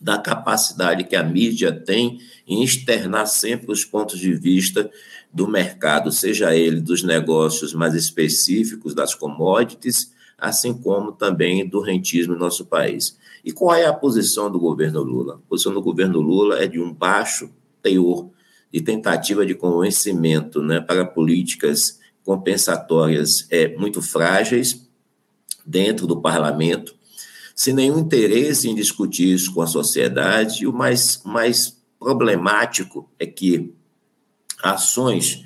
da 0.00 0.16
capacidade 0.16 1.04
que 1.04 1.16
a 1.16 1.22
mídia 1.22 1.70
tem 1.70 2.18
em 2.46 2.62
externar 2.62 3.26
sempre 3.26 3.70
os 3.70 3.84
pontos 3.84 4.18
de 4.18 4.32
vista 4.32 4.90
do 5.32 5.46
mercado, 5.46 6.10
seja 6.10 6.54
ele 6.54 6.80
dos 6.80 7.02
negócios 7.02 7.74
mais 7.74 7.94
específicos, 7.94 8.94
das 8.94 9.14
commodities, 9.14 10.12
assim 10.36 10.72
como 10.72 11.12
também 11.12 11.68
do 11.68 11.80
rentismo 11.80 12.34
no 12.34 12.40
nosso 12.40 12.66
país. 12.66 13.18
E 13.44 13.52
qual 13.52 13.74
é 13.74 13.86
a 13.86 13.92
posição 13.92 14.50
do 14.50 14.58
governo 14.58 15.02
Lula? 15.02 15.34
A 15.34 15.48
posição 15.48 15.72
do 15.72 15.82
governo 15.82 16.20
Lula 16.20 16.62
é 16.62 16.66
de 16.66 16.80
um 16.80 16.92
baixo 16.92 17.50
teor 17.82 18.30
de 18.72 18.80
tentativa 18.80 19.46
de 19.46 19.54
convencimento 19.54 20.62
né, 20.62 20.80
para 20.80 21.04
políticas 21.04 21.98
compensatórias 22.22 23.46
é, 23.50 23.74
muito 23.76 24.02
frágeis, 24.02 24.86
dentro 25.64 26.06
do 26.06 26.20
parlamento, 26.20 26.94
sem 27.54 27.74
nenhum 27.74 27.98
interesse 27.98 28.68
em 28.68 28.74
discutir 28.74 29.34
isso 29.34 29.52
com 29.52 29.60
a 29.60 29.66
sociedade. 29.66 30.62
E 30.62 30.66
o 30.66 30.72
mais, 30.72 31.20
mais 31.24 31.76
problemático 31.98 33.10
é 33.18 33.26
que 33.26 33.74
ações, 34.62 35.44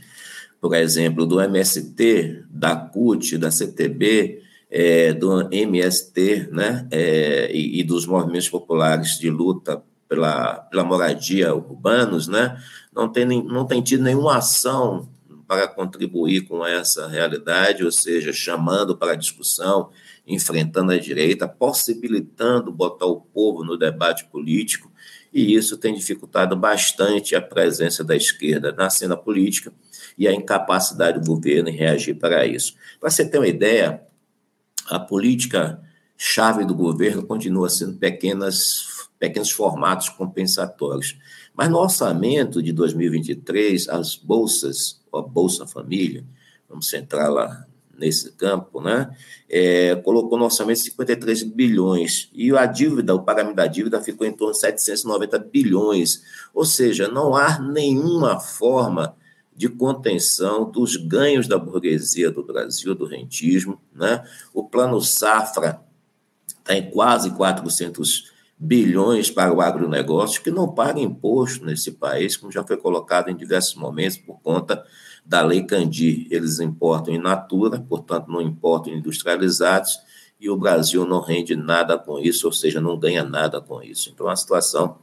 por 0.61 0.75
exemplo, 0.75 1.27
do 1.27 1.41
MST, 1.41 2.45
da 2.49 2.77
CUT, 2.77 3.37
da 3.39 3.51
CTB, 3.51 4.43
é, 4.71 5.13
do 5.13 5.53
MST 5.53 6.49
né, 6.51 6.87
é, 6.91 7.51
e, 7.53 7.81
e, 7.81 7.85
dos 7.85 8.07
movimentos 8.07 8.49
populares 8.49 9.19
de 9.19 9.29
luta 9.29 9.83
pela, 10.09 10.55
pela 10.55 10.85
moradia 10.85 11.55
urbanos, 11.55 12.27
né, 12.27 12.57
não, 12.95 13.09
tem, 13.09 13.27
não 13.27 13.67
tem 13.67 13.83
tido 13.83 14.03
nenhuma 14.03 14.39
ação 14.39 15.09
para 15.47 15.69
contribuir 15.69 16.43
com 16.43 16.65
essa 16.65 17.07
realidade, 17.09 17.85
ou 17.85 17.93
seja, 17.93 18.33
chamando 18.33 18.97
para 18.97 19.15
discussão, 19.15 19.91
enfrentando 20.27 20.93
a 20.93 20.99
direita, 20.99 21.49
possibilitando 21.49 22.73
botar 22.73 23.07
o 23.07 23.21
povo 23.21 23.65
no 23.65 23.77
debate 23.77 24.25
político, 24.27 24.92
e 25.33 25.55
isso 25.55 25.77
tem 25.79 25.95
dificultado 25.95 26.57
bastante 26.57 27.35
a 27.35 27.41
presença 27.41 28.05
da 28.05 28.15
esquerda 28.15 28.73
na 28.73 28.91
cena 28.91 29.17
política 29.17 29.73
e 30.17 30.29
a 30.29 30.33
incapacidade 30.33 31.21
do 31.21 31.27
governo 31.27 31.69
em 31.69 31.77
reagir 31.77 32.15
para 32.15 32.47
isso. 32.47 32.75
Para 33.01 33.11
você 33.11 33.29
ter 33.29 33.39
uma 33.39 33.49
ideia, 33.49 34.03
a 34.89 35.01
política 35.01 35.81
chave 36.17 36.65
do 36.65 36.75
governo 36.75 37.25
continua 37.25 37.69
sendo 37.69 37.97
pequenas, 37.97 39.09
pequenos 39.19 39.51
formatos 39.51 40.09
compensatórios. 40.11 41.19
Mas 41.55 41.69
no 41.69 41.79
orçamento 41.79 42.63
de 42.63 42.73
2023, 42.73 43.89
as 43.89 44.17
bolsas 44.17 45.03
a 45.13 45.21
Bolsa 45.21 45.67
Família, 45.67 46.25
vamos 46.69 46.89
centrar 46.89 47.31
lá 47.31 47.67
nesse 48.03 48.33
campo, 48.33 48.81
né? 48.81 49.17
É, 49.49 49.95
colocou 49.97 50.37
no 50.37 50.45
orçamento 50.45 50.81
53 50.81 51.45
bilhões 51.45 52.29
e 52.35 52.55
a 52.57 52.67
dívida, 52.67 53.15
o 53.15 53.23
pagamento 53.23 53.55
da 53.55 53.67
dívida 53.67 54.01
ficou 54.01 54.27
em 54.27 54.33
torno 54.33 54.53
de 54.53 54.61
790 54.61 55.39
bilhões. 55.39 56.23
Ou 56.53 56.65
seja, 56.65 57.07
não 57.07 57.37
há 57.37 57.61
nenhuma 57.61 58.41
forma 58.41 59.17
de 59.55 59.69
contenção 59.69 60.69
dos 60.69 60.97
ganhos 60.97 61.47
da 61.47 61.59
burguesia 61.59 62.31
do 62.31 62.43
Brasil, 62.43 62.95
do 62.95 63.05
rentismo. 63.05 63.81
Né? 63.95 64.25
O 64.53 64.65
plano 64.65 65.01
Safra 65.01 65.81
está 66.59 66.75
em 66.75 66.91
quase 66.91 67.31
400 67.31 68.33
bilhões 68.59 69.31
para 69.31 69.53
o 69.53 69.61
agronegócio, 69.61 70.43
que 70.43 70.51
não 70.51 70.73
paga 70.73 71.01
imposto 71.01 71.65
nesse 71.65 71.93
país, 71.93 72.37
como 72.37 72.53
já 72.53 72.65
foi 72.65 72.77
colocado 72.77 73.29
em 73.29 73.37
diversos 73.37 73.75
momentos 73.75 74.17
por 74.19 74.41
conta 74.41 74.85
da 75.25 75.43
Lei 75.43 75.63
Candir. 75.63 76.27
Eles 76.31 76.61
importam 76.61 77.15
in 77.15 77.19
natura, 77.19 77.81
portanto, 77.81 78.29
não 78.29 78.41
importam 78.41 78.93
industrializados, 78.93 79.99
e 80.41 80.51
o 80.51 80.57
Brasil 80.57 81.07
não 81.07 81.21
rende 81.21 81.55
nada 81.55 81.97
com 81.97 82.19
isso, 82.19 82.47
ou 82.47 82.53
seja, 82.53 82.81
não 82.81 82.99
ganha 82.99 83.23
nada 83.23 83.61
com 83.61 83.83
isso. 83.83 84.11
Então, 84.11 84.27
é 84.27 84.31
uma 84.31 84.37
situação 84.37 84.99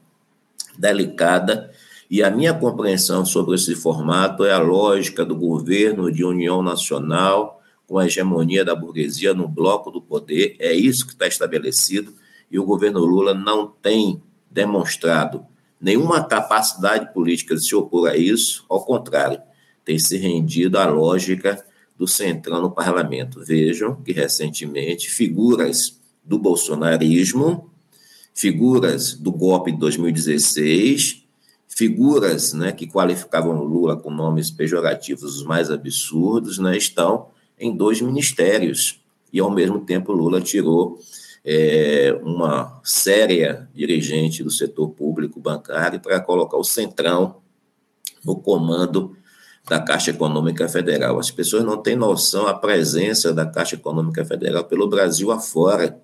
delicada. 0.77 1.71
E 2.09 2.21
a 2.23 2.29
minha 2.29 2.53
compreensão 2.53 3.25
sobre 3.25 3.55
esse 3.55 3.75
formato 3.75 4.43
é 4.43 4.51
a 4.51 4.59
lógica 4.59 5.23
do 5.23 5.35
governo 5.35 6.11
de 6.11 6.25
união 6.25 6.61
nacional 6.61 7.61
com 7.87 7.97
a 7.97 8.05
hegemonia 8.05 8.65
da 8.65 8.75
burguesia 8.75 9.33
no 9.33 9.47
bloco 9.47 9.89
do 9.89 10.01
poder. 10.01 10.55
É 10.59 10.73
isso 10.73 11.05
que 11.05 11.13
está 11.13 11.27
estabelecido 11.27 12.13
e 12.51 12.59
o 12.59 12.65
governo 12.65 12.99
Lula 12.99 13.33
não 13.33 13.67
tem 13.67 14.21
demonstrado 14.49 15.45
nenhuma 15.79 16.23
capacidade 16.23 17.13
política 17.13 17.55
de 17.55 17.63
se 17.63 17.75
opor 17.75 18.09
a 18.09 18.17
isso, 18.17 18.65
ao 18.69 18.83
contrário, 18.83 19.41
tem 19.89 19.97
se 19.97 20.17
rendido 20.17 20.77
à 20.77 20.85
lógica 20.85 21.65
do 21.97 22.07
centrão 22.07 22.61
no 22.61 22.69
parlamento. 22.69 23.43
Vejam 23.43 23.95
que 23.95 24.11
recentemente 24.11 25.09
figuras 25.09 25.99
do 26.23 26.37
bolsonarismo, 26.37 27.71
figuras 28.31 29.15
do 29.15 29.31
golpe 29.31 29.71
de 29.71 29.79
2016, 29.79 31.23
figuras 31.67 32.53
né, 32.53 32.71
que 32.71 32.85
qualificavam 32.85 33.63
Lula 33.63 33.97
com 33.97 34.11
nomes 34.11 34.51
pejorativos 34.51 35.37
os 35.37 35.43
mais 35.43 35.71
absurdos, 35.71 36.59
né, 36.59 36.77
estão 36.77 37.29
em 37.59 37.75
dois 37.75 37.99
ministérios. 37.99 39.01
E, 39.33 39.39
ao 39.39 39.49
mesmo 39.49 39.79
tempo, 39.79 40.13
Lula 40.13 40.39
tirou 40.39 40.99
é, 41.43 42.15
uma 42.21 42.79
séria 42.83 43.67
dirigente 43.73 44.43
do 44.43 44.51
setor 44.51 44.89
público 44.89 45.39
bancário 45.39 45.99
para 45.99 46.19
colocar 46.19 46.57
o 46.57 46.63
Centrão 46.63 47.37
no 48.23 48.35
comando 48.35 49.17
da 49.67 49.79
Caixa 49.79 50.11
Econômica 50.11 50.67
Federal. 50.67 51.19
As 51.19 51.31
pessoas 51.31 51.63
não 51.63 51.77
têm 51.77 51.95
noção 51.95 52.45
da 52.45 52.53
presença 52.53 53.33
da 53.33 53.45
Caixa 53.45 53.75
Econômica 53.75 54.25
Federal 54.25 54.63
pelo 54.65 54.87
Brasil 54.87 55.31
afora, 55.31 55.99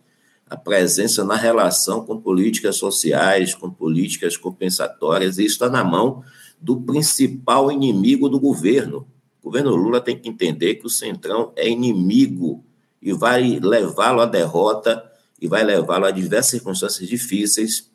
a 0.48 0.56
presença 0.56 1.24
na 1.24 1.36
relação 1.36 2.06
com 2.06 2.22
políticas 2.22 2.76
sociais, 2.76 3.56
com 3.56 3.70
políticas 3.70 4.38
compensatórias, 4.38 5.38
e 5.38 5.46
isso 5.46 5.56
está 5.56 5.70
na 5.70 5.84
mão 5.84 6.24
do 6.62 6.80
principal 6.82 7.72
inimigo 7.72 8.30
do 8.30 8.40
governo. 8.40 9.08
O 9.42 9.46
governo 9.46 9.76
Lula 9.76 10.00
tem 10.00 10.18
que 10.18 10.30
entender 10.30 10.76
que 10.76 10.86
o 10.86 10.90
Centrão 10.90 11.52
é 11.56 11.68
inimigo 11.68 12.64
e 13.02 13.12
vai 13.14 13.60
levá-lo 13.60 14.22
à 14.22 14.26
derrota 14.26 15.04
e 15.42 15.48
vai 15.48 15.64
levá-lo 15.64 16.06
a 16.06 16.12
diversas 16.12 16.52
circunstâncias 16.52 17.08
difíceis 17.08 17.90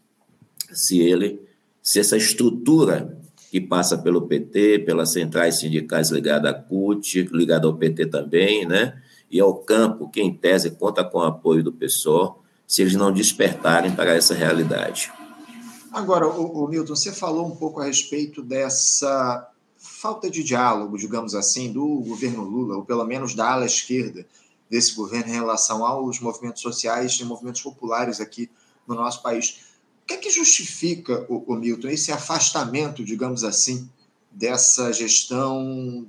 se 0.73 1.01
ele, 1.01 1.41
se 1.83 1.99
essa 1.99 2.17
estrutura 2.17 3.20
que 3.51 3.61
passa 3.61 3.99
pelo 3.99 4.23
PT, 4.23 4.81
pelas 4.81 5.13
centrais 5.13 5.59
sindicais 5.59 6.11
ligadas 6.11 6.53
à 6.53 6.55
CUT, 6.55 7.29
ligada 7.33 7.67
ao 7.67 7.75
PT 7.75 8.07
também, 8.07 8.65
né? 8.65 9.03
E 9.29 9.41
ao 9.41 9.55
campo, 9.55 10.09
que 10.09 10.23
em 10.23 10.33
tese 10.33 10.71
conta 10.71 11.03
com 11.03 11.19
o 11.19 11.23
apoio 11.23 11.65
do 11.65 11.73
PSOL, 11.73 12.45
se 12.65 12.83
eles 12.83 12.95
não 12.95 13.11
despertarem 13.11 13.91
para 13.91 14.15
essa 14.15 14.35
realidade. 14.35 15.13
Agora, 15.93 16.29
o, 16.29 16.65
o 16.65 16.69
Milton, 16.69 16.95
você 16.95 17.11
falou 17.11 17.45
um 17.45 17.57
pouco 17.57 17.81
a 17.81 17.87
respeito 17.87 18.41
dessa 18.41 19.51
falta 19.77 20.31
de 20.31 20.45
diálogo, 20.45 20.97
digamos 20.97 21.35
assim, 21.35 21.73
do 21.73 21.87
governo 22.07 22.45
Lula, 22.45 22.77
ou 22.77 22.85
pelo 22.85 23.05
menos 23.05 23.35
da 23.35 23.51
ala 23.51 23.67
esquerda, 23.67 24.25
desse 24.71 24.95
governo 24.95 25.29
em 25.29 25.35
relação 25.35 25.85
aos 25.85 26.21
movimentos 26.21 26.63
sociais 26.63 27.19
e 27.19 27.25
movimentos 27.25 27.63
populares 27.63 28.21
aqui 28.21 28.49
no 28.87 28.95
nosso 28.95 29.21
país. 29.21 29.70
Que 30.11 30.15
é 30.15 30.19
que 30.19 30.31
justifica, 30.31 31.25
o, 31.29 31.53
o 31.53 31.55
Milton, 31.55 31.87
esse 31.87 32.11
afastamento, 32.11 33.05
digamos 33.05 33.45
assim, 33.45 33.89
dessa 34.29 34.93
gestão 34.93 36.05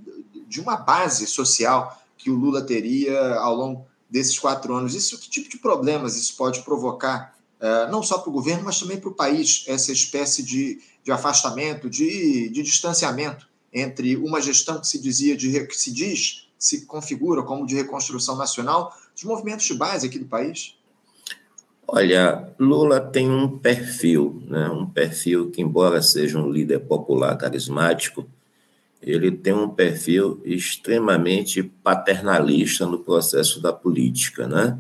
de 0.48 0.60
uma 0.60 0.75
base 0.75 1.27
social 1.27 2.01
que 2.17 2.31
o 2.31 2.36
Lula 2.36 2.63
teria 2.63 3.36
ao 3.36 3.55
longo 3.55 3.86
desses 4.10 4.39
quatro 4.39 4.74
anos. 4.74 4.96
Isso, 4.96 5.20
que 5.20 5.29
tipo 5.29 5.48
de 5.48 5.60
problemas 5.60 6.15
isso 6.17 6.36
pode 6.36 6.63
provocar, 6.63 7.38
uh, 7.60 7.91
não 7.91 8.01
só 8.01 8.17
para 8.17 8.31
o 8.31 8.34
governo, 8.34 8.63
mas 8.63 8.79
também 8.79 9.00
para 9.00 9.10
o 9.10 9.13
país, 9.13 9.65
essa 9.67 9.91
espécie 9.91 10.41
de, 10.41 10.81
de 11.03 11.12
afastamento, 11.12 11.88
de, 11.88 12.50
de 12.50 12.63
distanciamento 12.63 13.48
entre 13.72 14.17
uma 14.17 14.41
gestão 14.41 14.81
que 14.81 14.88
se 14.88 14.98
dizia 14.98 15.38
de 15.38 15.67
que 15.67 15.77
se 15.77 15.91
diz, 15.91 16.48
se 16.58 16.88
configura 16.88 17.43
como 17.43 17.67
de 17.67 17.75
reconstrução 17.75 18.36
nacional, 18.36 18.98
dos 19.13 19.25
movimentos 19.25 19.67
de 19.67 19.75
base 19.75 20.08
aqui 20.08 20.17
do 20.17 20.25
país? 20.25 20.75
Olha, 21.88 22.47
Lula 22.57 23.00
tem 23.01 23.29
um 23.29 23.57
perfil, 23.57 24.41
né? 24.47 24.69
um 24.69 24.85
perfil 24.85 25.51
que, 25.51 25.61
embora 25.61 26.01
seja 26.01 26.39
um 26.39 26.50
líder 26.50 26.79
popular 26.79 27.35
carismático, 27.38 28.25
ele 29.01 29.31
tem 29.31 29.51
um 29.51 29.67
perfil 29.67 30.39
extremamente 30.45 31.63
paternalista 31.63 32.85
no 32.85 33.00
processo 33.00 33.59
da 33.59 33.73
política. 33.73 34.47
Né? 34.47 34.77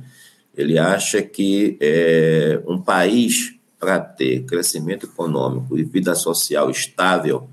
Ele 0.55 0.77
acha 0.77 1.21
que 1.21 1.77
é, 1.81 2.61
um 2.67 2.79
país, 2.79 3.55
para 3.79 3.99
ter 3.99 4.45
crescimento 4.45 5.07
econômico 5.07 5.77
e 5.77 5.83
vida 5.83 6.13
social 6.13 6.69
estável, 6.69 7.49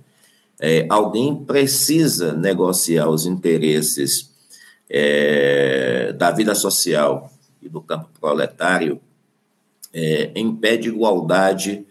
é, 0.60 0.86
alguém 0.90 1.34
precisa 1.34 2.32
negociar 2.32 3.08
os 3.08 3.24
interesses 3.24 4.30
é, 4.90 6.12
da 6.12 6.30
vida 6.30 6.54
social 6.54 7.32
e 7.62 7.68
do 7.68 7.80
campo 7.80 8.08
proletário 8.20 9.00
é, 9.98 10.30
em 10.34 10.54
pé 10.54 10.76
de 10.76 10.88
igualdade 10.88 11.84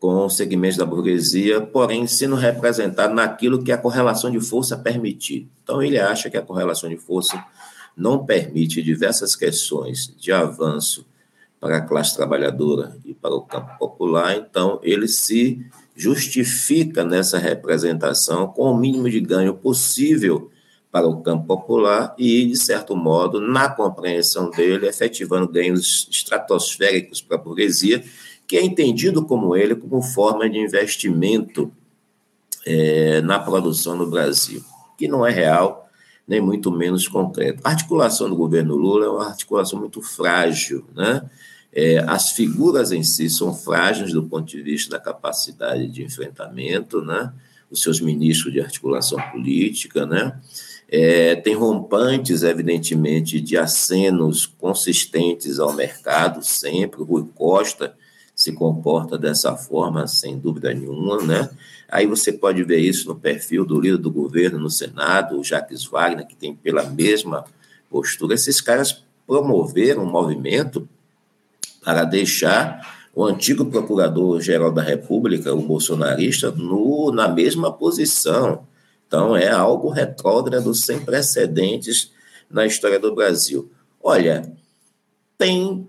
com 0.00 0.28
segmentos 0.28 0.78
da 0.78 0.86
burguesia, 0.86 1.60
porém 1.60 2.06
sendo 2.06 2.34
representado 2.34 3.14
naquilo 3.14 3.62
que 3.62 3.70
a 3.70 3.78
correlação 3.78 4.30
de 4.30 4.40
força 4.40 4.76
permitir. 4.76 5.48
Então, 5.62 5.82
ele 5.82 5.98
acha 5.98 6.28
que 6.28 6.36
a 6.36 6.42
correlação 6.42 6.88
de 6.88 6.96
força 6.96 7.44
não 7.96 8.24
permite 8.24 8.82
diversas 8.82 9.36
questões 9.36 10.12
de 10.18 10.32
avanço 10.32 11.06
para 11.60 11.76
a 11.76 11.80
classe 11.80 12.16
trabalhadora 12.16 12.96
e 13.04 13.14
para 13.14 13.34
o 13.34 13.42
campo 13.42 13.78
popular, 13.78 14.34
então 14.34 14.80
ele 14.82 15.06
se 15.06 15.64
justifica 15.94 17.04
nessa 17.04 17.38
representação 17.38 18.48
com 18.48 18.62
o 18.62 18.76
mínimo 18.76 19.08
de 19.08 19.20
ganho 19.20 19.54
possível 19.54 20.50
para 20.92 21.08
o 21.08 21.22
campo 21.22 21.46
popular 21.46 22.14
e, 22.18 22.44
de 22.44 22.56
certo 22.56 22.94
modo, 22.94 23.40
na 23.40 23.66
compreensão 23.70 24.50
dele, 24.50 24.86
efetivando 24.86 25.48
ganhos 25.48 26.06
estratosféricos 26.10 27.22
para 27.22 27.38
a 27.38 27.40
burguesia, 27.40 28.04
que 28.46 28.58
é 28.58 28.62
entendido 28.62 29.24
como 29.24 29.56
ele 29.56 29.74
como 29.74 30.02
forma 30.02 30.48
de 30.50 30.58
investimento 30.58 31.72
é, 32.66 33.22
na 33.22 33.38
produção 33.38 33.96
no 33.96 34.06
Brasil, 34.06 34.62
que 34.98 35.08
não 35.08 35.26
é 35.26 35.30
real, 35.30 35.88
nem 36.28 36.42
muito 36.42 36.70
menos 36.70 37.08
concreto. 37.08 37.62
A 37.64 37.70
articulação 37.70 38.28
do 38.28 38.36
governo 38.36 38.76
Lula 38.76 39.06
é 39.06 39.08
uma 39.08 39.28
articulação 39.28 39.80
muito 39.80 40.02
frágil, 40.02 40.84
né? 40.94 41.22
É, 41.74 42.00
as 42.00 42.32
figuras 42.32 42.92
em 42.92 43.02
si 43.02 43.30
são 43.30 43.54
frágeis 43.54 44.12
do 44.12 44.22
ponto 44.24 44.46
de 44.46 44.60
vista 44.60 44.90
da 44.90 45.00
capacidade 45.00 45.88
de 45.88 46.04
enfrentamento, 46.04 47.00
né? 47.00 47.32
Os 47.70 47.80
seus 47.80 47.98
ministros 47.98 48.52
de 48.52 48.60
articulação 48.60 49.18
política, 49.30 50.04
né? 50.04 50.38
É, 50.94 51.36
tem 51.36 51.54
rompantes, 51.54 52.42
evidentemente, 52.42 53.40
de 53.40 53.56
acenos 53.56 54.44
consistentes 54.44 55.58
ao 55.58 55.72
mercado, 55.72 56.44
sempre. 56.44 57.00
O 57.00 57.04
Rui 57.04 57.26
Costa 57.34 57.94
se 58.34 58.52
comporta 58.52 59.16
dessa 59.16 59.56
forma, 59.56 60.06
sem 60.06 60.38
dúvida 60.38 60.74
nenhuma, 60.74 61.22
né? 61.22 61.48
Aí 61.88 62.06
você 62.06 62.30
pode 62.30 62.62
ver 62.62 62.80
isso 62.80 63.08
no 63.08 63.14
perfil 63.14 63.64
do 63.64 63.80
líder 63.80 63.96
do 63.96 64.10
governo 64.10 64.58
no 64.58 64.68
Senado, 64.68 65.40
o 65.40 65.42
Jacques 65.42 65.86
Wagner, 65.86 66.26
que 66.26 66.36
tem 66.36 66.54
pela 66.54 66.82
mesma 66.84 67.46
postura. 67.88 68.34
Esses 68.34 68.60
caras 68.60 69.02
promoveram 69.26 70.02
um 70.02 70.10
movimento 70.10 70.86
para 71.82 72.04
deixar 72.04 73.08
o 73.14 73.24
antigo 73.24 73.64
procurador-geral 73.64 74.70
da 74.70 74.82
República, 74.82 75.54
o 75.54 75.62
bolsonarista, 75.62 76.50
no, 76.50 77.10
na 77.12 77.28
mesma 77.28 77.72
posição. 77.72 78.70
Então, 79.12 79.36
é 79.36 79.50
algo 79.50 79.90
retrógrado, 79.90 80.74
sem 80.74 80.98
precedentes 80.98 82.10
na 82.50 82.64
história 82.64 82.98
do 82.98 83.14
Brasil. 83.14 83.70
Olha, 84.02 84.50
tem 85.36 85.86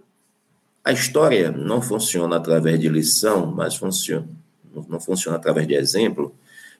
a 0.84 0.92
história 0.92 1.50
não 1.50 1.82
funciona 1.82 2.36
através 2.36 2.78
de 2.78 2.90
lição, 2.90 3.46
mas 3.46 3.78
funciona 3.78 4.28
não 4.90 5.00
funciona 5.00 5.38
através 5.38 5.66
de 5.66 5.74
exemplo, 5.74 6.36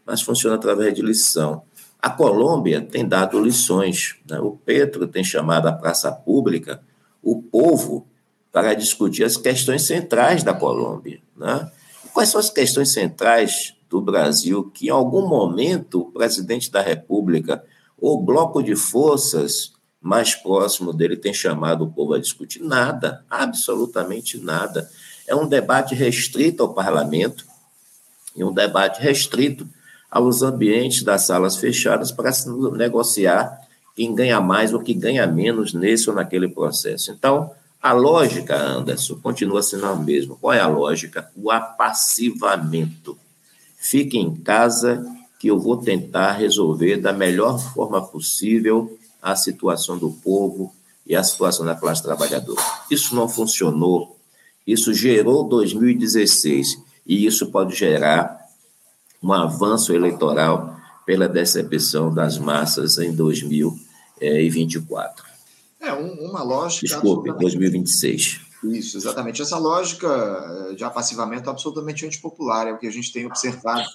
mas 0.06 0.22
funciona 0.22 0.58
através 0.58 0.94
de 0.94 1.02
lição. 1.02 1.64
A 1.98 2.10
Colômbia 2.10 2.82
tem 2.82 3.08
dado 3.08 3.40
lições. 3.40 4.18
Né? 4.30 4.38
O 4.42 4.52
Petro 4.52 5.08
tem 5.08 5.24
chamado 5.24 5.68
a 5.68 5.72
praça 5.72 6.12
pública 6.12 6.84
o 7.22 7.42
povo 7.42 8.06
para 8.52 8.74
discutir 8.74 9.24
as 9.24 9.38
questões 9.38 9.84
centrais 9.84 10.44
da 10.44 10.54
Colômbia. 10.54 11.22
Né? 11.38 11.72
Quais 12.14 12.28
são 12.28 12.42
as 12.42 12.50
questões 12.50 12.92
centrais 12.92 13.76
do 13.94 14.02
Brasil 14.02 14.72
que, 14.74 14.88
em 14.88 14.90
algum 14.90 15.28
momento, 15.28 16.02
o 16.02 16.12
presidente 16.12 16.72
da 16.72 16.82
República 16.82 17.64
ou 17.96 18.20
bloco 18.20 18.64
de 18.64 18.76
forças 18.76 19.74
mais 20.02 20.34
próximo 20.34 20.92
dele 20.92 21.16
tem 21.16 21.32
chamado 21.32 21.84
o 21.84 21.92
povo 21.92 22.16
a 22.16 22.20
discutir? 22.20 22.60
Nada, 22.60 23.24
absolutamente 23.30 24.40
nada. 24.40 24.90
É 25.28 25.36
um 25.36 25.48
debate 25.48 25.94
restrito 25.94 26.64
ao 26.64 26.74
parlamento 26.74 27.46
e 28.36 28.44
um 28.44 28.52
debate 28.52 29.00
restrito 29.00 29.68
aos 30.10 30.42
ambientes 30.42 31.04
das 31.04 31.28
salas 31.28 31.56
fechadas 31.56 32.12
para 32.12 32.32
se 32.32 32.50
negociar 32.72 33.60
quem 33.96 34.16
ganha 34.16 34.42
mais 34.42 34.74
ou 34.74 34.82
quem 34.82 34.98
ganha 34.98 35.28
menos 35.28 35.72
nesse 35.72 36.10
ou 36.10 36.16
naquele 36.16 36.48
processo. 36.48 37.12
Então, 37.12 37.52
a 37.80 37.94
lógica, 37.94 38.56
Anderson, 38.56 39.20
continua 39.22 39.62
sendo 39.62 39.86
a 39.86 39.96
mesma. 39.96 40.36
Qual 40.36 40.52
é 40.52 40.60
a 40.60 40.68
lógica? 40.68 41.30
O 41.36 41.52
apassivamento. 41.52 43.20
Fique 43.84 44.18
em 44.18 44.34
casa 44.34 45.06
que 45.38 45.50
eu 45.50 45.60
vou 45.60 45.76
tentar 45.76 46.32
resolver 46.32 46.96
da 46.96 47.12
melhor 47.12 47.60
forma 47.60 48.02
possível 48.02 48.98
a 49.22 49.36
situação 49.36 49.98
do 49.98 50.10
povo 50.10 50.74
e 51.06 51.14
a 51.14 51.22
situação 51.22 51.66
da 51.66 51.76
classe 51.76 52.02
trabalhadora. 52.02 52.62
Isso 52.90 53.14
não 53.14 53.28
funcionou. 53.28 54.16
Isso 54.66 54.94
gerou 54.94 55.44
2016 55.50 56.82
e 57.06 57.26
isso 57.26 57.48
pode 57.48 57.76
gerar 57.76 58.48
um 59.22 59.34
avanço 59.34 59.94
eleitoral 59.94 60.78
pela 61.06 61.28
decepção 61.28 62.14
das 62.14 62.38
massas 62.38 62.98
em 62.98 63.14
2024. 63.14 65.26
É 65.82 65.92
uma 65.92 66.42
lógica. 66.42 66.88
Desculpe, 66.88 67.34
2026. 67.34 68.53
Isso, 68.64 68.98
exatamente. 68.98 69.42
Essa 69.42 69.58
lógica 69.58 70.08
eh, 70.08 70.76
de 70.76 70.84
apassivamento 70.84 71.50
absolutamente 71.50 72.06
antipopular, 72.06 72.68
é 72.68 72.74
o 72.74 72.78
que 72.78 72.88
a 72.88 72.92
gente 72.92 73.12
tem 73.12 73.26
observado 73.26 73.88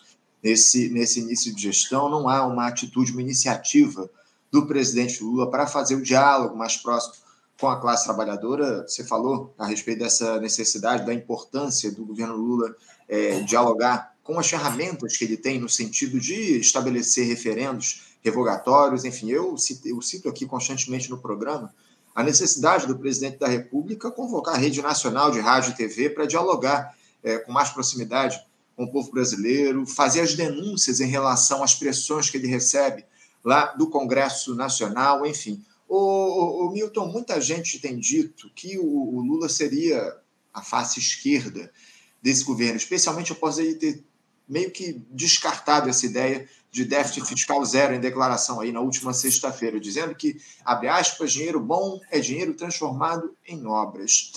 nesse, 0.43 0.89
nesse 0.91 1.21
início 1.21 1.55
de 1.55 1.63
gestão. 1.63 2.09
Não 2.09 2.29
há 2.29 2.47
uma 2.47 2.67
atitude, 2.67 3.13
uma 3.13 3.23
iniciativa 3.23 4.09
do 4.51 4.67
presidente 4.67 5.23
Lula 5.23 5.51
para 5.51 5.67
fazer 5.67 5.95
o 5.95 6.03
diálogo 6.03 6.57
mais 6.57 6.77
próximo 6.77 7.15
com 7.61 7.69
a 7.69 7.81
classe 7.81 8.05
trabalhadora. 8.05 8.87
Você 8.87 9.05
falou 9.05 9.55
a 9.59 9.67
respeito 9.67 10.01
dessa 10.01 10.41
necessidade, 10.41 11.07
da 11.07 11.15
importância 11.15 11.91
do 11.91 12.05
governo 12.05 12.37
Lula 12.37 12.75
é, 13.09 13.41
dialogar 13.41 14.15
com 14.23 14.39
as 14.39 14.49
ferramentas 14.49 15.17
que 15.17 15.25
ele 15.25 15.37
tem 15.37 15.59
no 15.59 15.69
sentido 15.69 16.21
de 16.21 16.59
estabelecer 16.59 17.27
referendos 17.27 18.17
revogatórios. 18.23 19.05
Enfim, 19.05 19.31
eu 19.31 19.57
cito, 19.57 19.89
eu 19.89 20.01
cito 20.03 20.29
aqui 20.29 20.47
constantemente 20.47 21.09
no 21.11 21.19
programa 21.19 21.73
a 22.19 22.23
necessidade 22.25 22.85
do 22.85 22.99
presidente 22.99 23.39
da 23.39 23.47
República 23.47 24.11
convocar 24.11 24.57
a 24.57 24.59
rede 24.59 24.83
nacional 24.83 25.31
de 25.31 25.39
rádio 25.39 25.71
e 25.71 25.77
TV 25.77 26.11
para 26.11 26.27
dialogar 26.27 26.93
é, 27.23 27.39
com 27.39 27.53
mais 27.53 27.71
proximidade 27.71 28.45
com 28.75 28.83
o 28.83 28.91
povo 28.91 29.13
brasileiro, 29.13 29.87
fazer 29.87 30.23
as 30.23 30.35
denúncias 30.35 30.99
em 30.99 31.07
relação 31.07 31.63
às 31.63 31.77
pressões 31.77 32.29
que 32.29 32.37
ele 32.37 32.49
recebe 32.49 33.05
lá 33.45 33.67
do 33.67 33.89
Congresso 33.89 34.57
Nacional, 34.57 35.25
enfim. 35.25 35.65
O, 35.89 35.97
o, 35.97 36.67
o 36.67 36.73
Milton, 36.73 37.07
muita 37.07 37.41
gente 37.41 37.79
tem 37.79 37.97
dito 37.97 38.51
que 38.53 38.77
o, 38.77 38.85
o, 38.85 39.21
Lula 39.21 39.49
seria 39.49 40.17
a 40.53 40.61
face 40.61 40.99
esquerda 40.99 41.71
desse 42.21 42.43
governo, 42.43 42.79
especialmente 42.79 43.31
após 43.31 43.59
ele 43.59 43.77
ter 43.77 44.05
meio 44.49 44.71
que 44.71 45.05
descartado 45.11 45.89
essa 45.89 46.07
ideia 46.07 46.49
de 46.71 46.85
déficit 46.85 47.27
fiscal 47.27 47.65
zero 47.65 47.95
em 47.95 48.01
declaração 48.01 48.61
aí 48.61 48.73
na 48.73 48.81
última 48.81 49.13
sexta-feira, 49.13 49.81
dizendo 49.81 50.15
que, 50.15 50.37
abre 50.65 50.89
aspas, 50.89 51.33
dinheiro 51.33 51.61
bom 51.61 52.01
é 52.11 52.21
dinheiro 52.21 52.55
transformado 52.55 53.35
em 53.47 53.67
obras. 53.67 54.33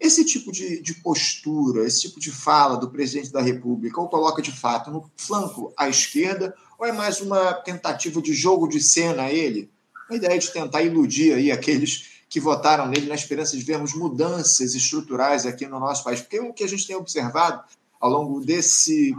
Esse 0.00 0.24
tipo 0.24 0.52
de, 0.52 0.80
de, 0.80 0.94
postura, 0.94 1.84
esse 1.84 2.02
tipo 2.02 2.20
de 2.20 2.30
fala 2.30 2.76
do 2.76 2.90
presidente 2.90 3.32
da 3.32 3.42
República, 3.42 4.00
ou 4.00 4.08
coloca 4.08 4.40
de 4.40 4.52
fato 4.52 4.90
no 4.90 5.10
flanco 5.16 5.72
à 5.76 5.88
esquerda, 5.88 6.54
ou 6.78 6.86
é 6.86 6.92
mais 6.92 7.20
uma 7.20 7.52
tentativa 7.52 8.22
de 8.22 8.32
jogo 8.32 8.68
de 8.68 8.80
cena 8.80 9.24
a 9.24 9.32
ele? 9.32 9.70
A 10.08 10.14
ideia 10.14 10.38
de 10.38 10.52
tentar 10.52 10.82
iludir 10.82 11.34
aí 11.34 11.50
aqueles 11.50 12.18
que 12.28 12.38
votaram 12.38 12.86
nele 12.86 13.08
na 13.08 13.14
esperança 13.14 13.56
de 13.56 13.64
vermos 13.64 13.94
mudanças 13.94 14.74
estruturais 14.74 15.44
aqui 15.44 15.66
no 15.66 15.80
nosso 15.80 16.04
país. 16.04 16.20
Porque 16.20 16.38
o 16.38 16.52
que 16.52 16.62
a 16.62 16.68
gente 16.68 16.86
tem 16.86 16.94
observado 16.94 17.62
ao 18.00 18.10
longo 18.10 18.40
desses 18.40 19.12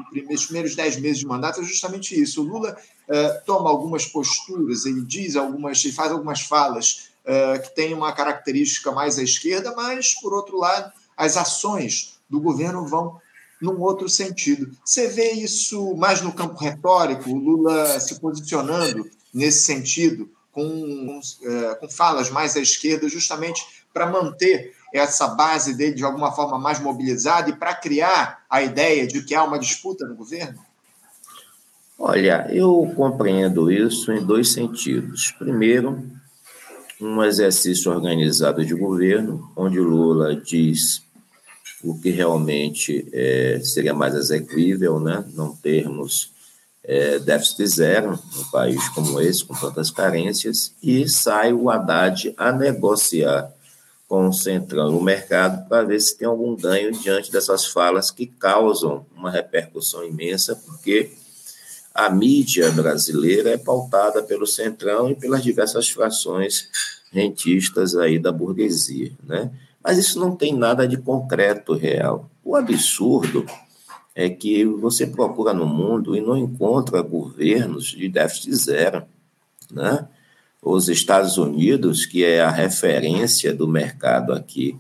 primeiros 0.48 0.76
dez 0.76 0.96
meses 0.98 1.20
de 1.20 1.26
mandato 1.26 1.60
é 1.60 1.64
justamente 1.64 2.20
isso. 2.20 2.42
O 2.42 2.46
Lula 2.46 2.78
uh, 3.08 3.46
toma 3.46 3.70
algumas 3.70 4.06
posturas, 4.06 4.86
ele 4.86 5.02
diz 5.02 5.36
algumas, 5.36 5.84
faz 5.84 6.12
algumas 6.12 6.42
falas 6.42 7.10
uh, 7.26 7.62
que 7.62 7.76
têm 7.76 7.94
uma 7.94 8.14
característica 8.14 8.92
mais 8.92 9.20
à 9.20 9.24
esquerda, 9.24 9.74
mas, 9.76 10.14
por 10.16 10.34
outro 10.34 10.58
lado, 10.58 10.92
as 11.18 11.36
ações 11.36 12.20
do 12.30 12.40
governo 12.40 12.88
vão 12.88 13.20
num 13.62 13.82
outro 13.82 14.08
sentido. 14.08 14.72
Você 14.86 15.08
vê 15.08 15.32
isso 15.32 15.96
mais 15.98 16.22
no 16.22 16.32
campo 16.32 16.58
retórico, 16.58 17.30
o 17.30 17.38
Lula 17.38 18.00
se 18.00 18.18
posicionando 18.20 19.10
nesse 19.34 19.64
sentido, 19.64 20.30
com, 20.52 20.68
com, 20.68 21.20
com 21.80 21.90
falas 21.90 22.30
mais 22.30 22.56
à 22.56 22.60
esquerda, 22.62 23.10
justamente 23.10 23.62
para 23.94 24.10
manter 24.10 24.76
essa 24.94 25.28
base 25.28 25.76
dele 25.76 25.96
de 25.96 26.04
alguma 26.04 26.32
forma 26.32 26.58
mais 26.58 26.80
mobilizada 26.80 27.50
e 27.50 27.56
para 27.56 27.76
criar 27.76 28.44
a 28.50 28.62
ideia 28.62 29.08
de 29.08 29.22
que 29.24 29.36
há 29.36 29.44
uma 29.44 29.60
disputa 29.60 30.06
no 30.06 30.16
governo? 30.16 30.60
Olha, 31.98 32.48
eu 32.50 32.92
compreendo 32.96 33.72
isso 33.72 34.12
em 34.12 34.26
dois 34.26 34.54
sentidos. 34.54 35.32
Primeiro, 35.38 36.02
um 37.00 37.24
exercício 37.24 37.92
organizado 37.92 38.66
de 38.66 38.74
governo, 38.74 39.52
onde 39.56 39.80
Lula 39.80 40.36
diz 40.36 41.02
o 41.84 41.98
que 42.00 42.10
realmente 42.10 43.08
é, 43.14 43.60
seria 43.64 43.94
mais 43.94 44.16
execuível, 44.16 45.00
né? 45.00 45.24
não 45.34 45.56
termos 45.56 46.32
é, 46.84 47.20
déficit 47.20 47.68
zero 47.68 48.20
num 48.36 48.44
país 48.52 48.90
como 48.90 49.20
esse, 49.22 49.44
com 49.46 49.54
tantas 49.54 49.92
carências, 49.92 50.74
e 50.82 51.08
sai 51.08 51.54
o 51.54 51.70
Haddad 51.70 52.34
a 52.38 52.52
negociar 52.52 53.52
concentrando 54.10 54.98
o 54.98 55.04
mercado 55.04 55.70
para 55.70 55.84
ver 55.84 56.02
se 56.02 56.18
tem 56.18 56.28
algum 56.28 56.56
ganho 56.56 56.92
diante 56.92 57.32
dessas 57.32 57.68
falas 57.68 58.10
que 58.10 58.26
causam 58.26 59.06
uma 59.16 59.30
repercussão 59.30 60.04
imensa, 60.04 60.56
porque 60.56 61.12
a 61.94 62.10
mídia 62.10 62.72
brasileira 62.72 63.52
é 63.52 63.58
pautada 63.58 64.24
pelo 64.24 64.48
centrão 64.48 65.12
e 65.12 65.16
pelas 65.16 65.44
diversas 65.44 65.90
frações 65.90 66.70
rentistas 67.12 67.96
aí 67.96 68.18
da 68.18 68.32
burguesia, 68.32 69.12
né? 69.24 69.52
Mas 69.84 70.00
isso 70.00 70.20
não 70.20 70.36
tem 70.36 70.56
nada 70.56 70.88
de 70.88 70.98
concreto 70.98 71.74
real. 71.74 72.32
O 72.44 72.56
absurdo 72.56 73.46
é 74.16 74.28
que 74.28 74.66
você 74.66 75.06
procura 75.06 75.54
no 75.54 75.68
mundo 75.68 76.16
e 76.16 76.22
não 76.22 76.36
encontra 76.36 77.02
governos 77.04 77.86
de 77.86 78.10
déficit 78.10 78.56
zero, 78.56 79.04
né? 79.72 80.08
Os 80.62 80.90
Estados 80.90 81.38
Unidos, 81.38 82.06
que 82.06 82.24
é 82.24 82.42
a 82.42 82.50
referência 82.50 83.54
do 83.54 83.68
mercado 83.68 84.34
aqui 84.34 84.78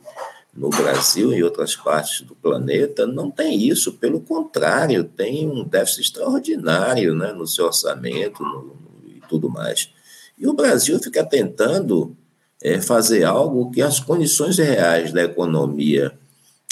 no 0.54 0.70
Brasil 0.70 1.32
e 1.32 1.38
em 1.38 1.44
outras 1.44 1.76
partes 1.76 2.22
do 2.22 2.36
planeta, 2.36 3.08
não 3.08 3.32
tem 3.32 3.68
isso. 3.68 3.94
Pelo 3.94 4.20
contrário, 4.20 5.04
tem 5.04 5.50
um 5.50 5.64
déficit 5.64 6.02
extraordinário 6.02 7.16
né, 7.16 7.32
no 7.32 7.48
seu 7.48 7.66
orçamento 7.66 8.44
no, 8.44 8.76
e 9.06 9.22
tudo 9.30 9.50
mais. 9.50 9.90
E 10.38 10.48
o 10.48 10.54
Brasil 10.54 11.00
fica 11.00 11.24
tentando 11.24 12.16
é, 12.62 12.82
fazer 12.82 13.24
algo 13.24 13.72
que 13.72 13.82
as 13.82 14.00
condições 14.00 14.58
reais 14.58 15.14
da 15.14 15.24
economia 15.24 16.18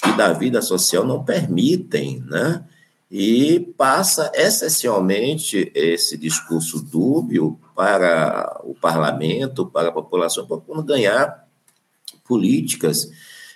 e 0.06 0.18
da 0.18 0.34
vida 0.34 0.62
social 0.62 1.06
não 1.06 1.24
permitem, 1.24 2.24
né? 2.28 2.64
E 3.10 3.60
passa 3.78 4.32
essencialmente 4.36 5.72
esse 5.74 6.18
discurso 6.18 6.82
dúbio 6.82 7.58
para 7.76 8.60
o 8.64 8.74
parlamento, 8.76 9.66
para 9.66 9.90
a 9.90 9.92
população, 9.92 10.46
para 10.46 10.82
ganhar 10.82 11.48
políticas 12.28 13.10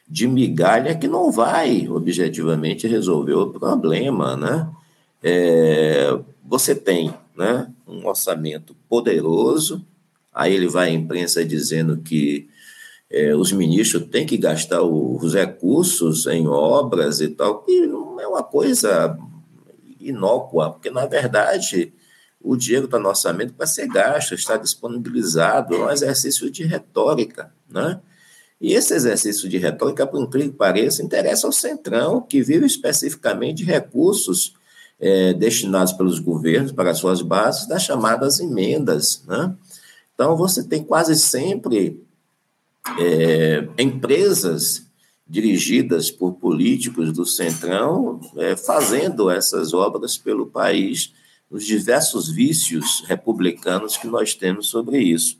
de 0.07 0.27
migalha 0.27 0.95
que 0.95 1.07
não 1.07 1.31
vai 1.31 1.87
objetivamente 1.89 2.87
resolver 2.87 3.33
o 3.33 3.51
problema, 3.51 4.35
né? 4.37 4.69
É, 5.23 6.17
você 6.43 6.73
tem 6.73 7.13
né, 7.35 7.71
um 7.87 8.07
orçamento 8.07 8.75
poderoso, 8.89 9.85
aí 10.33 10.53
ele 10.53 10.67
vai 10.67 10.89
à 10.89 10.93
imprensa 10.93 11.45
dizendo 11.45 11.97
que 11.97 12.49
é, 13.09 13.35
os 13.35 13.51
ministros 13.51 14.07
têm 14.09 14.25
que 14.25 14.37
gastar 14.37 14.81
os 14.81 15.33
recursos 15.33 16.25
em 16.27 16.47
obras 16.47 17.19
e 17.19 17.27
tal, 17.27 17.63
que 17.63 17.85
não 17.85 18.19
é 18.19 18.27
uma 18.27 18.43
coisa 18.43 19.17
inócua, 20.07 20.71
porque, 20.71 20.89
na 20.89 21.05
verdade, 21.05 21.93
o 22.39 22.55
dinheiro 22.55 22.85
está 22.85 22.97
no 22.99 23.09
orçamento 23.09 23.53
para 23.53 23.67
ser 23.67 23.87
gasto, 23.87 24.33
está 24.33 24.57
disponibilizado, 24.57 25.75
é 25.75 25.79
um 25.79 25.89
exercício 25.89 26.49
de 26.49 26.63
retórica, 26.63 27.53
né? 27.69 27.99
E 28.59 28.73
esse 28.73 28.93
exercício 28.93 29.49
de 29.49 29.57
retórica, 29.57 30.05
por 30.05 30.21
incrível 30.21 30.51
que 30.51 30.57
pareça, 30.57 31.01
interessa 31.01 31.47
ao 31.47 31.53
Centrão, 31.53 32.21
que 32.21 32.43
vive 32.43 32.65
especificamente 32.65 33.57
de 33.57 33.63
recursos 33.63 34.53
é, 34.99 35.33
destinados 35.33 35.93
pelos 35.93 36.19
governos 36.19 36.71
para 36.71 36.93
suas 36.93 37.23
bases, 37.23 37.67
das 37.67 37.81
chamadas 37.81 38.39
emendas, 38.39 39.23
né? 39.27 39.55
Então, 40.13 40.37
você 40.37 40.63
tem 40.63 40.83
quase 40.83 41.15
sempre 41.15 42.05
é, 42.99 43.67
empresas 43.79 44.85
dirigidas 45.31 46.11
por 46.11 46.33
políticos 46.33 47.13
do 47.13 47.25
Centrão, 47.25 48.19
é, 48.35 48.57
fazendo 48.57 49.29
essas 49.29 49.73
obras 49.73 50.17
pelo 50.17 50.45
país, 50.45 51.13
os 51.49 51.65
diversos 51.65 52.29
vícios 52.29 53.01
republicanos 53.07 53.95
que 53.95 54.07
nós 54.07 54.33
temos 54.33 54.67
sobre 54.67 54.99
isso. 54.99 55.37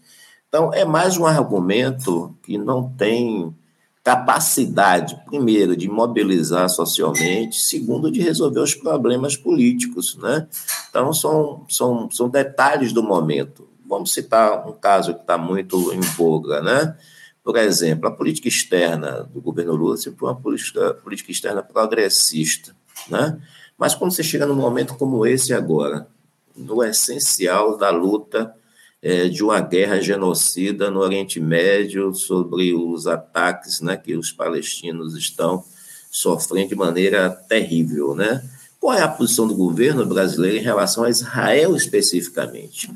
Então, 0.48 0.74
é 0.74 0.86
mais 0.86 1.18
um 1.18 1.26
argumento 1.26 2.34
que 2.42 2.58
não 2.58 2.88
tem 2.88 3.54
capacidade, 4.02 5.22
primeiro, 5.26 5.76
de 5.76 5.90
mobilizar 5.90 6.70
socialmente, 6.70 7.60
segundo, 7.60 8.10
de 8.10 8.22
resolver 8.22 8.62
os 8.62 8.74
problemas 8.74 9.36
políticos. 9.36 10.16
Né? 10.16 10.48
Então, 10.90 11.12
são, 11.12 11.66
são, 11.70 12.10
são 12.10 12.30
detalhes 12.30 12.94
do 12.94 13.04
momento. 13.04 13.68
Vamos 13.86 14.14
citar 14.14 14.66
um 14.66 14.72
caso 14.72 15.14
que 15.14 15.22
está 15.22 15.38
muito 15.38 15.94
em 15.94 16.00
voga, 16.00 16.62
né? 16.62 16.96
Por 17.44 17.58
exemplo, 17.58 18.08
a 18.08 18.12
política 18.12 18.48
externa 18.48 19.24
do 19.24 19.42
governo 19.42 19.74
Lula 19.74 19.98
sempre 19.98 20.20
foi 20.20 20.30
uma 20.30 20.40
política, 20.40 20.94
política 20.94 21.32
externa 21.32 21.64
progressista, 21.64 22.76
né? 23.10 23.42
Mas 23.78 23.96
quando 23.96 24.12
você 24.12 24.24
chega 24.24 24.46
num 24.46 24.56
momento 24.56 24.96
como 24.96 25.26
esse 25.26 25.54
agora, 25.54 26.08
no 26.56 26.84
essencial 26.84 27.78
da 27.78 27.90
luta 27.90 28.54
é, 29.02 29.28
de 29.28 29.44
uma 29.44 29.60
guerra 29.60 30.00
genocida 30.00 30.92
no 30.92 31.00
Oriente 31.00 31.40
Médio 31.40 32.14
sobre 32.14 32.74
os 32.74 33.08
ataques 33.08 33.82
né, 33.82 33.98
que 33.98 34.16
os 34.16 34.32
palestinos 34.32 35.16
estão 35.16 35.64
sofrendo 36.12 36.70
de 36.70 36.76
maneira 36.76 37.30
terrível, 37.30 38.14
né? 38.14 38.44
Qual 38.80 38.96
é 38.96 39.02
a 39.02 39.08
posição 39.08 39.48
do 39.48 39.56
governo 39.56 40.06
brasileiro 40.06 40.58
em 40.58 40.62
relação 40.62 41.04
a 41.04 41.10
Israel 41.10 41.76
especificamente? 41.76 42.92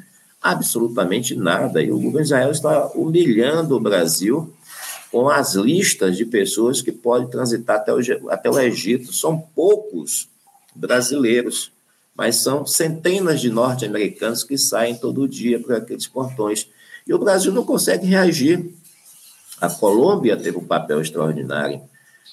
Absolutamente 0.45 1.35
nada. 1.35 1.81
E 1.81 1.91
o 1.91 1.95
governo 1.95 2.19
de 2.19 2.25
Israel 2.25 2.51
está 2.51 2.87
humilhando 2.93 3.75
o 3.75 3.79
Brasil 3.79 4.53
com 5.11 5.27
as 5.27 5.55
listas 5.55 6.15
de 6.15 6.23
pessoas 6.23 6.83
que 6.83 6.91
podem 6.91 7.27
transitar 7.27 7.77
até 7.77 7.91
o, 7.91 8.29
até 8.29 8.49
o 8.49 8.59
Egito. 8.59 9.11
São 9.11 9.39
poucos 9.55 10.29
brasileiros, 10.75 11.71
mas 12.15 12.35
são 12.35 12.63
centenas 12.63 13.41
de 13.41 13.49
norte-americanos 13.49 14.43
que 14.43 14.55
saem 14.55 14.95
todo 14.95 15.27
dia 15.27 15.59
por 15.59 15.73
aqueles 15.73 16.05
portões. 16.05 16.67
E 17.07 17.13
o 17.13 17.17
Brasil 17.17 17.51
não 17.51 17.63
consegue 17.63 18.05
reagir. 18.05 18.71
A 19.59 19.67
Colômbia 19.67 20.37
teve 20.37 20.57
um 20.57 20.65
papel 20.65 21.01
extraordinário. 21.01 21.81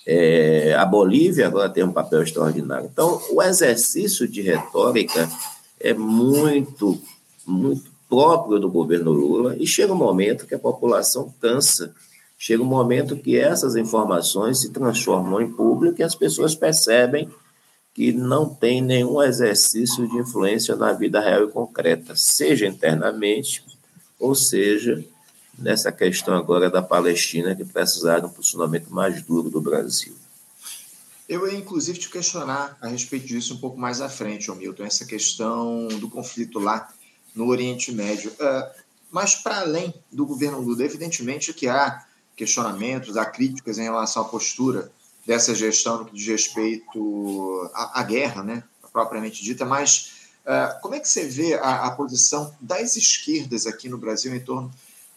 É, 0.07 0.75
a 0.75 0.85
Bolívia 0.85 1.47
agora 1.47 1.71
tem 1.71 1.85
um 1.85 1.93
papel 1.93 2.23
extraordinário. 2.23 2.91
Então, 2.93 3.23
o 3.31 3.43
exercício 3.43 4.29
de 4.29 4.43
retórica 4.43 5.31
é 5.81 5.95
muito, 5.95 7.01
muito 7.47 7.92
próprio 8.13 8.59
do 8.59 8.69
governo 8.69 9.11
Lula, 9.11 9.57
e 9.59 9.67
chega 9.67 9.91
um 9.91 9.97
momento 9.97 10.47
que 10.47 10.55
a 10.55 10.59
população 10.59 11.35
cansa. 11.41 11.95
Chega 12.37 12.63
um 12.63 12.67
momento 12.67 13.17
que 13.17 13.39
essas 13.39 13.75
informações 13.75 14.61
se 14.61 14.69
transformam 14.69 15.41
em 15.41 15.51
público 15.51 15.99
e 15.99 16.03
as 16.03 16.15
pessoas 16.15 16.55
percebem 16.55 17.31
que 17.95 18.13
não 18.13 18.47
tem 18.51 18.83
nenhum 18.83 19.23
exercício 19.23 20.07
de 20.07 20.19
influência 20.19 20.77
na 20.77 20.93
vida 20.93 21.21
real 21.21 21.45
e 21.45 21.51
concreta, 21.51 22.15
seja 22.15 22.67
internamente, 22.67 23.65
ou 24.21 24.35
seja, 24.35 25.03
nessa 25.59 25.91
questão 25.91 26.35
agora 26.35 26.69
da 26.69 26.83
Palestina, 26.83 27.57
que 27.57 27.65
precisar 27.65 28.19
de 28.19 28.27
um 28.27 28.31
funcionamento 28.31 28.93
mais 28.93 29.23
duro 29.23 29.49
do 29.49 29.61
Brasil. 29.63 30.15
Eu 31.27 31.51
ia, 31.51 31.57
inclusive, 31.57 31.99
te 31.99 32.11
questionar 32.11 32.77
a 32.79 32.89
respeito 32.89 33.27
disso 33.27 33.55
um 33.55 33.59
pouco 33.59 33.81
mais 33.81 34.03
à 34.03 34.09
frente, 34.11 34.51
Milton, 34.51 34.85
essa 34.85 35.07
questão 35.07 35.89
do 35.99 36.11
conflito 36.11 36.59
lá 36.59 36.93
no 37.35 37.47
Oriente 37.47 37.93
Médio. 37.93 38.31
Uh, 38.33 38.83
mas, 39.11 39.35
para 39.35 39.61
além 39.61 39.93
do 40.11 40.25
governo 40.25 40.61
Lula, 40.61 40.85
evidentemente 40.85 41.53
que 41.53 41.69
há 41.69 42.05
questionamentos, 42.35 43.17
há 43.17 43.27
críticas 43.27 43.79
em 43.79 43.83
relação 43.83 44.23
à 44.23 44.25
postura 44.25 44.91
dessa 45.27 45.55
gestão 45.55 45.99
no 45.99 46.05
que 46.07 46.15
diz 46.15 46.27
respeito 46.27 47.71
à, 47.75 48.01
à 48.01 48.03
guerra, 48.03 48.43
né, 48.43 48.65
propriamente 48.93 49.43
dita, 49.43 49.65
mas 49.65 50.13
uh, 50.45 50.81
como 50.81 50.95
é 50.95 51.01
que 51.01 51.09
você 51.09 51.27
vê 51.27 51.55
a, 51.55 51.87
a, 51.87 51.91
posição 51.93 52.55
das 52.61 52.97
esquerdas 52.97 53.67
aqui 53.67 53.89
no 53.89 53.99
Brasil 53.99 54.35
em 54.35 54.41
torno 54.41 54.71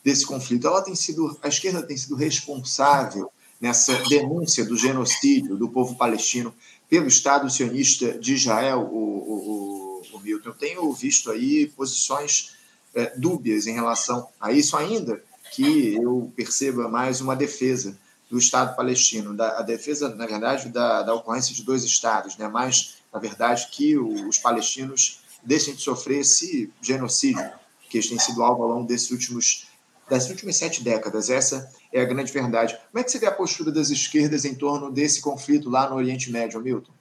desse 0.04 0.26
conflito? 0.26 0.68
Ela 0.68 0.82
tem 0.82 0.96
sido, 0.96 1.38
a 1.42 1.48
esquerda 1.48 1.82
tem 1.82 1.98
sido 1.98 2.16
responsável 2.16 3.32
nessa 3.60 3.96
denúncia 4.10 4.64
do 4.66 4.78
genocídio 4.78 5.58
do 5.58 5.70
povo 5.70 5.96
palestino 5.96 6.54
pelo 6.90 7.08
Estado 7.08 7.50
sionista 7.50 8.18
de 8.20 8.36
Israel, 8.36 8.82
o, 8.82 8.98
o, 8.98 9.52
o 9.52 9.85
Milton. 10.20 10.50
Eu 10.50 10.54
tenho 10.54 10.94
visto 10.94 11.32
aí 11.32 11.68
posições 11.68 12.56
é, 12.94 13.14
dúbias 13.18 13.68
em 13.68 13.74
relação 13.74 14.28
a 14.40 14.52
isso, 14.52 14.78
ainda 14.78 15.22
que 15.52 15.96
eu 15.96 16.32
perceba 16.36 16.90
mais 16.90 17.22
uma 17.22 17.36
defesa 17.36 17.98
do 18.30 18.38
Estado 18.38 18.76
palestino, 18.76 19.36
da, 19.36 19.60
a 19.60 19.62
defesa, 19.62 20.14
na 20.16 20.26
verdade, 20.26 20.70
da, 20.70 21.04
da 21.04 21.14
ocorrência 21.14 21.54
de 21.54 21.64
dois 21.64 21.84
Estados, 21.84 22.38
né? 22.38 22.48
mais, 22.48 22.96
na 23.14 23.20
verdade, 23.20 23.68
que 23.72 23.98
os 23.98 24.38
palestinos 24.38 25.22
deixem 25.44 25.76
de 25.76 25.82
sofrer 25.82 26.22
esse 26.22 26.72
genocídio 26.82 27.50
que 27.90 27.98
eles 27.98 28.10
têm 28.10 28.20
sido 28.20 28.44
alvo 28.44 28.64
ao 28.64 28.70
longo 28.70 28.88
desses 28.88 29.12
últimos, 29.12 29.68
das 30.10 30.28
últimas 30.30 30.58
sete 30.58 30.84
décadas. 30.84 31.30
Essa 31.30 31.72
é 31.94 32.02
a 32.02 32.06
grande 32.06 32.32
verdade. 32.32 32.78
Como 32.92 33.00
é 33.00 33.04
que 33.04 33.12
você 33.12 33.20
vê 33.20 33.28
a 33.28 33.32
postura 33.32 33.72
das 33.72 33.90
esquerdas 33.90 34.44
em 34.44 34.56
torno 34.56 34.92
desse 34.92 35.22
conflito 35.22 35.70
lá 35.70 35.90
no 35.90 35.96
Oriente 35.96 36.32
Médio, 36.32 36.60
Milton? 36.60 36.92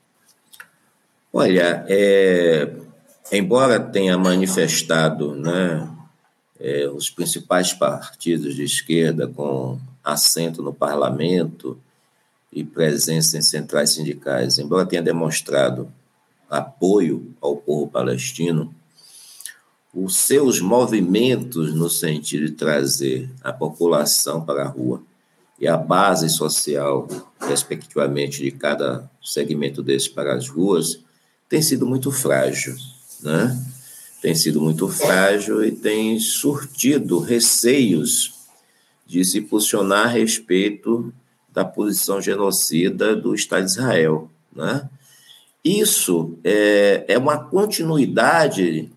Olha, 1.33 1.85
é, 1.89 2.71
embora 3.33 3.81
tenha 3.81 4.17
manifestado 4.19 5.35
né, 5.35 5.89
é, 6.59 6.89
os 6.89 7.11
principais 7.11 7.73
partidos 7.73 8.55
de 8.55 8.65
esquerda 8.65 9.27
com 9.27 9.79
assento 10.03 10.63
no 10.63 10.73
parlamento 10.73 11.79
e 12.53 12.63
presença 12.63 13.37
em 13.37 13.43
centrais 13.43 13.91
sindicais, 13.91 14.59
embora 14.59 14.87
tenha 14.87 15.03
demonstrado 15.03 15.91
apoio 16.49 17.35
ao 17.41 17.57
povo 17.57 17.89
palestino, 17.89 18.73
os 19.93 20.17
seus 20.17 20.61
movimentos 20.61 21.75
no 21.75 21.89
sentido 21.89 22.47
de 22.47 22.53
trazer 22.53 23.31
a 23.43 23.53
população 23.53 24.45
para 24.45 24.65
a 24.65 24.69
rua 24.69 25.03
e 25.59 25.69
a 25.69 25.77
base 25.77 26.29
social, 26.29 27.07
respectivamente, 27.41 28.43
de 28.43 28.51
cada 28.51 29.09
segmento 29.23 29.83
desse 29.83 30.11
para 30.11 30.35
as 30.35 30.49
ruas, 30.49 31.01
tem 31.49 31.63
sido 31.63 31.87
muito 31.87 32.11
frágil, 32.11 32.75
né? 33.25 33.59
Tem 34.21 34.35
sido 34.35 34.61
muito 34.61 34.89
frágil 34.89 35.65
e 35.65 35.73
tem 35.73 36.19
surtido 36.21 37.19
receios 37.19 38.35
de 39.07 39.25
se 39.25 39.41
posicionar 39.41 40.07
a 40.07 40.11
respeito 40.11 41.13
da 41.53 41.65
posição 41.65 42.21
genocida 42.21 43.17
do 43.17 43.35
Estado 43.35 43.65
de 43.65 43.73
Israel, 43.73 44.31
né? 44.55 44.89
Isso 45.65 46.39
é, 46.45 47.05
é 47.09 47.19
uma 47.19 47.43
continuidade, 47.43 48.93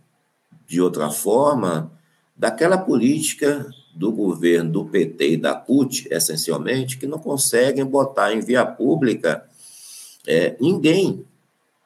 de 0.68 0.82
outra 0.82 1.10
forma, 1.10 1.92
daquela 2.36 2.78
política 2.78 3.66
do 3.96 4.12
governo 4.12 4.72
do 4.72 4.86
PT 4.86 5.32
e 5.32 5.38
da 5.38 5.56
CUT, 5.56 6.08
essencialmente, 6.12 6.98
que 6.98 7.08
não 7.08 7.20
conseguem 7.20 7.86
botar 7.86 8.34
em 8.34 8.42
via 8.42 8.66
pública 8.66 9.46
é, 10.28 10.58
ninguém 10.60 11.26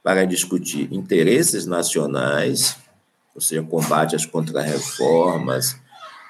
para 0.04 0.26
discutir 0.26 0.92
interesses 0.92 1.66
nacionais, 1.66 2.78
ou 3.36 3.42
seja, 3.42 3.62
combate 3.64 4.16
às 4.16 4.26
contrarreformas, 4.26 5.76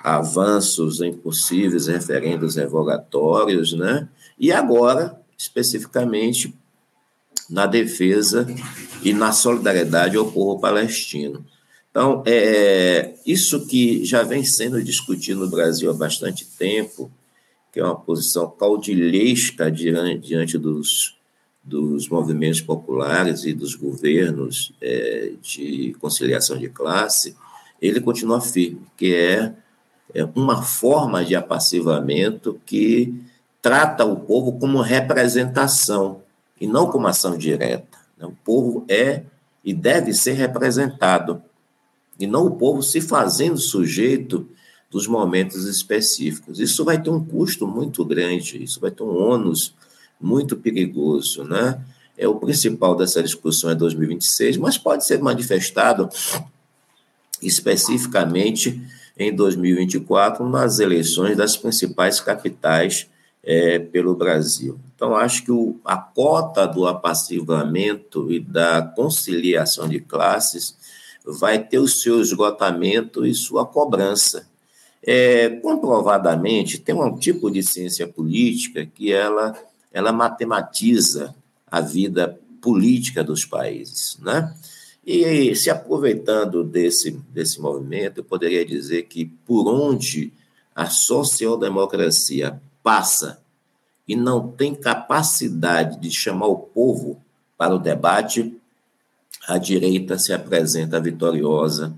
avanços 0.03 1.01
em 1.01 1.13
possíveis 1.13 1.87
referendos 1.87 2.55
revogatórios, 2.55 3.73
né? 3.73 4.07
E 4.39 4.51
agora, 4.51 5.19
especificamente, 5.37 6.53
na 7.49 7.65
defesa 7.65 8.47
e 9.03 9.13
na 9.13 9.31
solidariedade 9.31 10.17
ao 10.17 10.31
povo 10.31 10.59
palestino. 10.59 11.45
Então, 11.89 12.23
é, 12.25 13.15
isso 13.25 13.67
que 13.67 14.05
já 14.05 14.23
vem 14.23 14.43
sendo 14.45 14.81
discutido 14.81 15.41
no 15.41 15.51
Brasil 15.51 15.89
há 15.91 15.93
bastante 15.93 16.45
tempo, 16.45 17.11
que 17.71 17.79
é 17.79 17.83
uma 17.83 17.95
posição 17.95 18.49
caudilhesca 18.49 19.69
diante, 19.69 20.27
diante 20.27 20.57
dos, 20.57 21.17
dos 21.63 22.09
movimentos 22.09 22.61
populares 22.61 23.43
e 23.43 23.53
dos 23.53 23.75
governos 23.75 24.73
é, 24.81 25.33
de 25.41 25.95
conciliação 25.99 26.57
de 26.57 26.69
classe, 26.69 27.35
ele 27.81 28.01
continua 28.01 28.41
firme, 28.41 28.81
que 28.97 29.13
é, 29.13 29.53
é 30.13 30.27
uma 30.35 30.61
forma 30.61 31.23
de 31.23 31.35
apassivamento 31.35 32.59
que 32.65 33.13
trata 33.61 34.05
o 34.05 34.17
povo 34.17 34.57
como 34.59 34.81
representação 34.81 36.21
e 36.59 36.67
não 36.67 36.87
como 36.87 37.07
ação 37.07 37.37
direta. 37.37 37.97
Né? 38.17 38.25
O 38.25 38.31
povo 38.43 38.85
é 38.89 39.23
e 39.63 39.73
deve 39.73 40.13
ser 40.13 40.33
representado, 40.33 41.41
e 42.19 42.25
não 42.25 42.45
o 42.45 42.51
povo 42.51 42.81
se 42.81 42.99
fazendo 42.99 43.57
sujeito 43.57 44.47
dos 44.89 45.07
momentos 45.07 45.65
específicos. 45.65 46.59
Isso 46.59 46.83
vai 46.83 47.01
ter 47.01 47.09
um 47.09 47.23
custo 47.23 47.67
muito 47.67 48.03
grande, 48.03 48.61
isso 48.63 48.79
vai 48.79 48.91
ter 48.91 49.03
um 49.03 49.15
ônus 49.15 49.73
muito 50.21 50.55
perigoso, 50.55 51.43
né? 51.43 51.81
É 52.17 52.27
o 52.27 52.35
principal 52.35 52.95
dessa 52.95 53.23
discussão 53.23 53.69
é 53.69 53.75
2026, 53.75 54.57
mas 54.57 54.77
pode 54.77 55.05
ser 55.05 55.19
manifestado 55.19 56.07
especificamente 57.41 58.81
em 59.17 59.33
2024 59.33 60.47
nas 60.47 60.79
eleições 60.79 61.35
das 61.35 61.57
principais 61.57 62.19
capitais 62.19 63.07
é, 63.43 63.79
pelo 63.79 64.15
Brasil. 64.15 64.79
Então, 64.95 65.15
acho 65.15 65.43
que 65.43 65.51
o, 65.51 65.79
a 65.83 65.97
cota 65.97 66.67
do 66.67 66.85
apassivamento 66.85 68.31
e 68.31 68.39
da 68.39 68.81
conciliação 68.81 69.89
de 69.89 69.99
classes 69.99 70.77
vai 71.25 71.59
ter 71.59 71.79
o 71.79 71.87
seu 71.87 72.21
esgotamento 72.21 73.25
e 73.25 73.33
sua 73.33 73.65
cobrança. 73.65 74.47
É, 75.03 75.49
comprovadamente, 75.49 76.77
tem 76.77 76.93
um 76.93 77.17
tipo 77.17 77.49
de 77.49 77.63
ciência 77.63 78.07
política 78.07 78.85
que 78.85 79.11
ela, 79.11 79.55
ela 79.91 80.11
matematiza 80.11 81.35
a 81.69 81.81
vida 81.81 82.39
política 82.61 83.23
dos 83.23 83.45
países, 83.45 84.17
né? 84.19 84.53
E 85.05 85.55
se 85.55 85.69
aproveitando 85.69 86.63
desse, 86.63 87.11
desse 87.29 87.59
movimento, 87.59 88.19
eu 88.19 88.23
poderia 88.23 88.63
dizer 88.63 89.03
que 89.03 89.25
por 89.25 89.67
onde 89.67 90.31
a 90.75 90.85
social-democracia 90.85 92.61
passa 92.83 93.41
e 94.07 94.15
não 94.15 94.47
tem 94.47 94.75
capacidade 94.75 95.99
de 95.99 96.11
chamar 96.11 96.47
o 96.47 96.57
povo 96.57 97.21
para 97.57 97.73
o 97.73 97.79
debate, 97.79 98.55
a 99.47 99.57
direita 99.57 100.19
se 100.19 100.33
apresenta 100.33 100.99
vitoriosa 100.99 101.93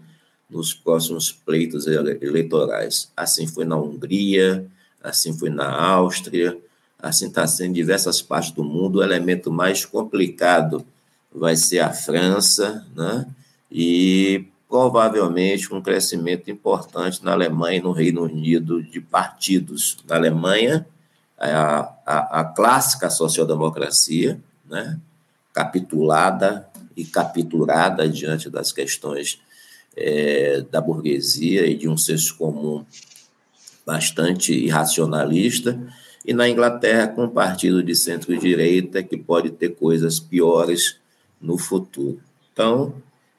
nos 0.49 0.73
próximos 0.73 1.31
pleitos 1.31 1.87
eleitorais. 1.87 3.11
Assim 3.17 3.47
foi 3.47 3.65
na 3.65 3.75
Hungria, 3.75 4.65
assim 5.01 5.37
foi 5.37 5.49
na 5.49 5.69
Áustria, 5.69 6.57
assim 7.03 7.27
está 7.27 7.45
sendo 7.45 7.71
em 7.71 7.73
diversas 7.73 8.21
partes 8.21 8.51
do 8.51 8.63
mundo. 8.63 8.99
O 8.99 9.03
elemento 9.03 9.51
mais 9.51 9.85
complicado 9.85 10.85
vai 11.31 11.57
ser 11.57 11.79
a 11.79 11.91
França, 11.91 12.87
né? 12.95 13.27
E 13.69 14.47
provavelmente 14.69 15.73
um 15.73 15.81
crescimento 15.81 16.49
importante 16.49 17.23
na 17.23 17.33
Alemanha 17.33 17.77
e 17.77 17.81
no 17.81 17.91
Reino 17.91 18.23
Unido 18.23 18.81
de 18.81 19.01
partidos. 19.01 19.97
Na 20.07 20.15
Alemanha, 20.15 20.87
a, 21.37 21.93
a, 22.05 22.39
a 22.39 22.43
clássica 22.45 23.09
social-democracia, 23.09 24.39
né, 24.67 24.97
capitulada 25.53 26.67
e 26.95 27.03
capturada 27.03 28.07
diante 28.07 28.49
das 28.49 28.71
questões 28.71 29.39
é, 29.95 30.63
da 30.71 30.79
burguesia 30.79 31.67
e 31.67 31.75
de 31.75 31.89
um 31.89 31.97
senso 31.97 32.35
comum 32.37 32.85
bastante 33.85 34.53
irracionalista, 34.53 35.79
e 36.25 36.33
na 36.33 36.47
Inglaterra 36.47 37.07
com 37.07 37.25
um 37.25 37.29
partido 37.29 37.83
de 37.83 37.95
centro-direita 37.95 39.03
que 39.03 39.17
pode 39.17 39.49
ter 39.51 39.69
coisas 39.75 40.19
piores 40.19 40.97
no 41.41 41.57
futuro. 41.57 42.19
Então, 42.51 42.93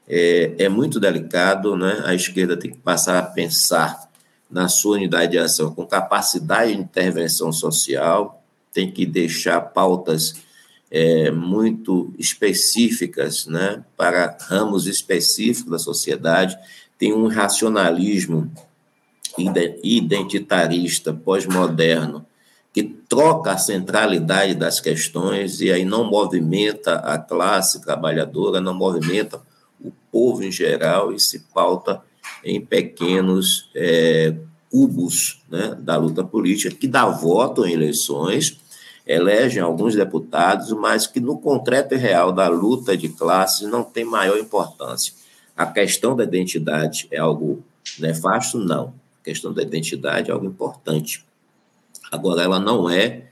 é, 0.06 0.54
é 0.58 0.68
muito 0.68 1.00
delicado, 1.00 1.76
né? 1.76 2.02
A 2.04 2.14
esquerda 2.14 2.56
tem 2.56 2.70
que 2.70 2.78
passar 2.78 3.18
a 3.18 3.22
pensar 3.22 4.10
na 4.50 4.68
sua 4.68 4.96
unidade 4.96 5.32
de 5.32 5.38
ação 5.38 5.74
com 5.74 5.86
capacidade 5.86 6.74
de 6.74 6.80
intervenção 6.80 7.52
social, 7.52 8.42
tem 8.72 8.90
que 8.90 9.06
deixar 9.06 9.60
pautas 9.60 10.34
é, 10.90 11.30
muito 11.30 12.12
específicas, 12.18 13.46
né? 13.46 13.82
Para 13.96 14.36
ramos 14.42 14.86
específicos 14.86 15.70
da 15.70 15.78
sociedade, 15.78 16.58
tem 16.98 17.12
um 17.12 17.26
racionalismo 17.26 18.52
identitarista 19.82 21.12
pós-moderno 21.12 22.24
que 22.74 22.82
troca 22.82 23.52
a 23.52 23.56
centralidade 23.56 24.56
das 24.56 24.80
questões 24.80 25.60
e 25.60 25.70
aí 25.70 25.84
não 25.84 26.02
movimenta 26.02 26.96
a 26.96 27.16
classe 27.16 27.80
trabalhadora, 27.80 28.60
não 28.60 28.74
movimenta 28.74 29.40
o 29.80 29.92
povo 30.10 30.42
em 30.42 30.50
geral 30.50 31.12
e 31.12 31.20
se 31.20 31.38
pauta 31.54 32.02
em 32.44 32.60
pequenos 32.60 33.70
é, 33.76 34.34
cubos 34.68 35.40
né, 35.48 35.76
da 35.78 35.96
luta 35.96 36.24
política, 36.24 36.74
que 36.74 36.88
dá 36.88 37.06
voto 37.06 37.64
em 37.64 37.74
eleições, 37.74 38.58
elegem 39.06 39.62
alguns 39.62 39.94
deputados, 39.94 40.72
mas 40.72 41.06
que 41.06 41.20
no 41.20 41.38
concreto 41.38 41.94
e 41.94 41.98
real 41.98 42.32
da 42.32 42.48
luta 42.48 42.96
de 42.96 43.08
classes 43.08 43.68
não 43.68 43.84
tem 43.84 44.04
maior 44.04 44.36
importância. 44.36 45.12
A 45.56 45.64
questão 45.64 46.16
da 46.16 46.24
identidade 46.24 47.06
é 47.12 47.18
algo 47.18 47.62
nefasto? 48.00 48.58
Não. 48.58 48.94
A 49.20 49.24
questão 49.24 49.52
da 49.52 49.62
identidade 49.62 50.28
é 50.28 50.34
algo 50.34 50.46
importante. 50.46 51.24
Agora, 52.14 52.42
ela 52.42 52.60
não 52.60 52.88
é, 52.88 53.24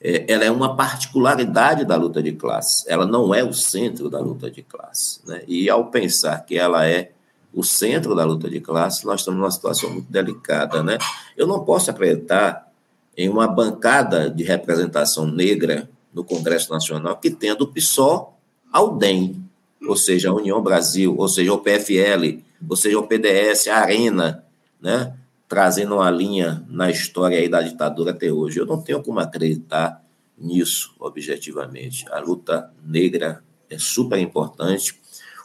é, 0.00 0.24
ela 0.26 0.44
é 0.44 0.50
uma 0.50 0.74
particularidade 0.74 1.84
da 1.84 1.96
luta 1.96 2.22
de 2.22 2.32
classe, 2.32 2.84
ela 2.88 3.06
não 3.06 3.34
é 3.34 3.44
o 3.44 3.52
centro 3.52 4.08
da 4.08 4.18
luta 4.18 4.50
de 4.50 4.62
classe. 4.62 5.20
Né? 5.26 5.42
E 5.46 5.68
ao 5.68 5.90
pensar 5.90 6.38
que 6.46 6.56
ela 6.56 6.88
é 6.88 7.12
o 7.52 7.62
centro 7.62 8.14
da 8.14 8.24
luta 8.24 8.48
de 8.48 8.58
classe, 8.60 9.04
nós 9.04 9.20
estamos 9.20 9.38
numa 9.38 9.50
situação 9.50 9.90
muito 9.90 10.10
delicada. 10.10 10.82
Né? 10.82 10.96
Eu 11.36 11.46
não 11.46 11.62
posso 11.62 11.90
acreditar 11.90 12.72
em 13.16 13.28
uma 13.28 13.46
bancada 13.46 14.30
de 14.30 14.42
representação 14.42 15.26
negra 15.26 15.88
no 16.14 16.24
Congresso 16.24 16.72
Nacional 16.72 17.18
que 17.18 17.30
tenha 17.30 17.54
do 17.54 17.68
PSOL 17.68 18.38
ao 18.72 18.96
DEM, 18.96 19.44
ou 19.86 19.96
seja, 19.96 20.30
a 20.30 20.34
União 20.34 20.62
Brasil, 20.62 21.14
ou 21.18 21.28
seja, 21.28 21.52
o 21.52 21.58
PFL, 21.58 22.40
ou 22.66 22.76
seja, 22.76 22.98
o 22.98 23.06
PDS, 23.06 23.68
a 23.68 23.76
Arena, 23.76 24.44
né? 24.80 25.14
Trazendo 25.52 25.96
uma 25.96 26.10
linha 26.10 26.64
na 26.66 26.90
história 26.90 27.36
aí 27.36 27.46
da 27.46 27.60
ditadura 27.60 28.12
até 28.12 28.32
hoje. 28.32 28.58
Eu 28.58 28.64
não 28.64 28.80
tenho 28.80 29.02
como 29.02 29.20
acreditar 29.20 30.02
nisso, 30.38 30.94
objetivamente. 30.98 32.06
A 32.10 32.20
luta 32.20 32.72
negra 32.82 33.44
é 33.68 33.76
super 33.78 34.18
importante. 34.18 34.98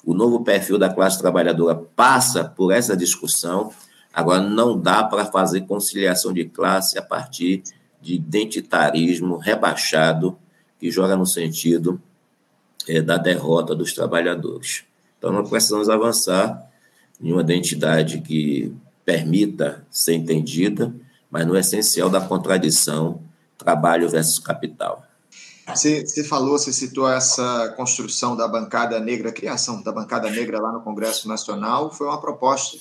O 0.05 0.13
novo 0.13 0.45
perfil 0.45 0.77
da 0.77 0.87
classe 0.87 1.19
trabalhadora 1.19 1.75
passa 1.75 2.45
por 2.45 2.71
essa 2.71 2.95
discussão. 2.95 3.69
Agora, 4.13 4.39
não 4.39 4.79
dá 4.79 5.03
para 5.03 5.25
fazer 5.25 5.67
conciliação 5.67 6.31
de 6.31 6.45
classe 6.45 6.97
a 6.97 7.01
partir 7.01 7.63
de 8.01 8.15
identitarismo 8.15 9.35
rebaixado 9.35 10.37
que 10.79 10.89
joga 10.89 11.17
no 11.17 11.25
sentido 11.25 12.01
é, 12.87 13.01
da 13.01 13.17
derrota 13.17 13.75
dos 13.75 13.91
trabalhadores. 13.91 14.85
Então, 15.17 15.33
nós 15.33 15.49
precisamos 15.49 15.89
avançar 15.89 16.65
em 17.21 17.33
uma 17.33 17.41
identidade 17.41 18.21
que 18.21 18.73
permita 19.07 19.87
ser 19.89 20.15
entendida, 20.15 20.93
mas 21.31 21.47
no 21.47 21.57
essencial 21.57 22.09
da 22.09 22.19
contradição 22.19 23.23
trabalho 23.57 24.09
versus 24.09 24.37
capital. 24.37 25.01
Você, 25.65 26.05
você, 26.05 26.25
falou, 26.25 26.59
você 26.59 26.73
citou 26.73 27.09
essa 27.09 27.73
construção 27.77 28.35
da 28.35 28.49
bancada 28.49 28.99
negra, 28.99 29.29
a 29.29 29.31
criação 29.31 29.81
da 29.81 29.93
bancada 29.93 30.29
negra 30.29 30.59
lá 30.59 30.73
no 30.73 30.81
Congresso 30.81 31.25
Nacional, 31.25 31.89
foi 31.89 32.07
uma 32.07 32.19
proposta 32.19 32.79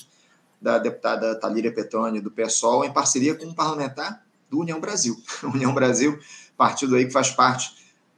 da 0.61 0.77
deputada 0.77 1.33
Talíria 1.39 1.73
Petoni, 1.73 2.19
do 2.19 2.29
PSOL, 2.29 2.83
em 2.83 2.91
parceria 2.91 3.33
com 3.33 3.45
um 3.45 3.53
parlamentar 3.53 4.21
do 4.49 4.59
União 4.59 4.81
Brasil. 4.81 5.15
União 5.43 5.73
Brasil, 5.73 6.19
partido 6.57 6.97
aí 6.97 7.05
que 7.05 7.13
faz 7.13 7.29
parte 7.29 7.73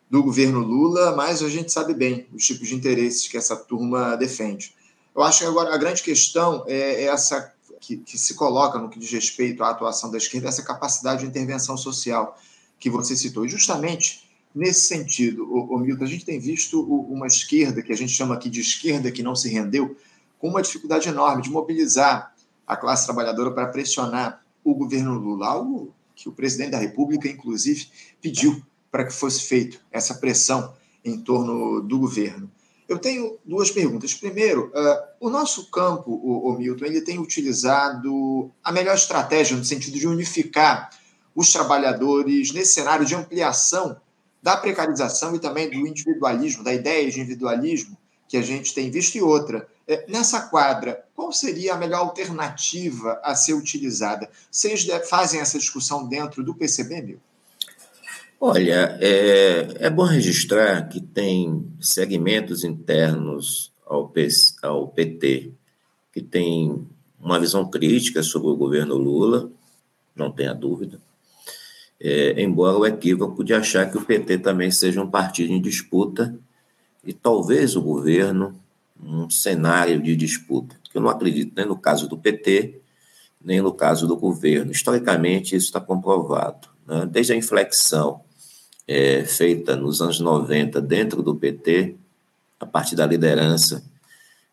do 0.09 0.23
governo 0.23 0.61
Lula, 0.61 1.15
mas 1.15 1.43
a 1.43 1.49
gente 1.49 1.71
sabe 1.71 1.93
bem 1.93 2.27
os 2.33 2.43
tipos 2.43 2.69
de 2.69 2.73
interesses 2.73 3.27
que 3.27 3.37
essa 3.37 3.55
turma 3.55 4.15
defende. 4.15 4.73
Eu 5.15 5.21
acho 5.21 5.39
que 5.39 5.45
agora 5.45 5.75
a 5.75 5.77
grande 5.77 6.01
questão 6.01 6.63
é 6.67 7.03
essa 7.03 7.53
que, 7.79 7.97
que, 7.97 8.17
se 8.17 8.33
coloca 8.35 8.77
no 8.77 8.89
que 8.89 8.99
diz 8.99 9.11
respeito 9.11 9.63
à 9.63 9.69
atuação 9.69 10.11
da 10.11 10.17
esquerda, 10.17 10.49
essa 10.49 10.63
capacidade 10.63 11.21
de 11.21 11.27
intervenção 11.27 11.77
social 11.77 12.37
que 12.79 12.89
você 12.89 13.15
citou. 13.15 13.45
E 13.45 13.49
justamente 13.49 14.29
nesse 14.53 14.81
sentido, 14.81 15.45
o 15.51 15.77
Milton, 15.77 16.03
a 16.03 16.07
gente 16.07 16.25
tem 16.25 16.39
visto 16.39 16.81
uma 16.81 17.27
esquerda, 17.27 17.81
que 17.81 17.93
a 17.93 17.97
gente 17.97 18.11
chama 18.11 18.35
aqui 18.35 18.49
de 18.49 18.61
esquerda 18.61 19.11
que 19.11 19.23
não 19.23 19.35
se 19.35 19.49
rendeu, 19.49 19.95
com 20.39 20.49
uma 20.49 20.61
dificuldade 20.61 21.09
enorme 21.09 21.41
de 21.41 21.49
mobilizar 21.49 22.33
a 22.65 22.75
classe 22.75 23.05
trabalhadora 23.05 23.51
para 23.51 23.67
pressionar 23.67 24.43
o 24.63 24.73
governo 24.73 25.13
Lula, 25.13 25.47
algo 25.47 25.93
que 26.15 26.27
o 26.27 26.31
presidente 26.31 26.71
da 26.71 26.77
República, 26.77 27.27
inclusive, 27.27 27.87
pediu 28.21 28.61
para 28.91 29.05
que 29.05 29.13
fosse 29.13 29.43
feito 29.43 29.79
essa 29.91 30.15
pressão 30.15 30.73
em 31.03 31.17
torno 31.17 31.81
do 31.81 31.99
governo. 31.99 32.49
Eu 32.89 32.97
tenho 32.97 33.37
duas 33.45 33.69
perguntas. 33.69 34.15
Primeiro, 34.15 34.71
uh, 34.73 35.27
o 35.27 35.29
nosso 35.29 35.69
campo, 35.69 36.09
o, 36.09 36.49
o, 36.49 36.57
Milton, 36.57 36.85
ele 36.85 37.01
tem 37.01 37.19
utilizado 37.19 38.51
a 38.63 38.71
melhor 38.71 38.95
estratégia 38.95 39.55
no 39.55 39.63
sentido 39.63 39.99
de 39.99 40.07
unificar 40.07 40.89
os 41.35 41.53
trabalhadores 41.53 42.51
nesse 42.51 42.73
cenário 42.73 43.05
de 43.05 43.13
ampliação 43.13 44.01
da 44.41 44.57
precarização 44.57 45.35
e 45.35 45.39
também 45.39 45.69
do 45.69 45.85
individualismo, 45.85 46.63
da 46.63 46.73
ideia 46.73 47.11
de 47.11 47.19
individualismo 47.19 47.95
que 48.27 48.37
a 48.37 48.41
gente 48.41 48.73
tem 48.73 48.89
visto 48.89 49.15
e 49.15 49.21
outra. 49.21 49.67
É, 49.87 50.05
nessa 50.09 50.41
quadra, 50.41 51.05
qual 51.15 51.31
seria 51.31 51.75
a 51.75 51.77
melhor 51.77 51.99
alternativa 51.99 53.21
a 53.23 53.35
ser 53.35 53.53
utilizada? 53.53 54.27
Vocês 54.49 54.87
fazem 55.07 55.39
essa 55.39 55.59
discussão 55.59 56.07
dentro 56.07 56.43
do 56.43 56.55
PCB, 56.55 57.01
Milton? 57.03 57.28
Olha, 58.41 58.97
é, 59.01 59.67
é 59.79 59.89
bom 59.89 60.05
registrar 60.05 60.87
que 60.87 61.01
tem 61.01 61.67
segmentos 61.77 62.63
internos 62.63 63.73
ao, 63.85 64.07
P, 64.07 64.29
ao 64.63 64.87
PT 64.87 65.51
que 66.13 66.21
tem 66.21 66.87
uma 67.19 67.37
visão 67.37 67.69
crítica 67.69 68.23
sobre 68.23 68.47
o 68.47 68.55
governo 68.55 68.95
Lula, 68.95 69.51
não 70.15 70.31
tenha 70.31 70.53
dúvida, 70.53 71.01
é, 71.99 72.41
embora 72.41 72.77
o 72.77 72.85
equívoco 72.85 73.43
de 73.43 73.53
achar 73.53 73.91
que 73.91 73.97
o 73.97 74.05
PT 74.05 74.37
também 74.37 74.71
seja 74.71 75.01
um 75.01 75.11
partido 75.11 75.51
em 75.51 75.61
disputa 75.61 76.33
e 77.03 77.11
talvez 77.11 77.75
o 77.75 77.81
governo 77.81 78.57
um 79.03 79.29
cenário 79.29 80.01
de 80.01 80.15
disputa. 80.15 80.77
Eu 80.93 81.01
não 81.01 81.09
acredito 81.09 81.51
nem 81.57 81.65
no 81.65 81.77
caso 81.77 82.07
do 82.07 82.17
PT, 82.17 82.79
nem 83.43 83.59
no 83.61 83.73
caso 83.73 84.07
do 84.07 84.15
governo. 84.15 84.71
Historicamente, 84.71 85.57
isso 85.57 85.65
está 85.65 85.81
comprovado. 85.81 86.69
Né? 86.87 87.05
Desde 87.05 87.33
a 87.33 87.35
inflexão 87.35 88.21
é, 88.91 89.23
feita 89.23 89.75
nos 89.75 90.01
anos 90.01 90.19
90 90.19 90.81
dentro 90.81 91.21
do 91.21 91.35
PT, 91.35 91.95
a 92.59 92.65
partir 92.65 92.95
da 92.95 93.05
liderança 93.05 93.83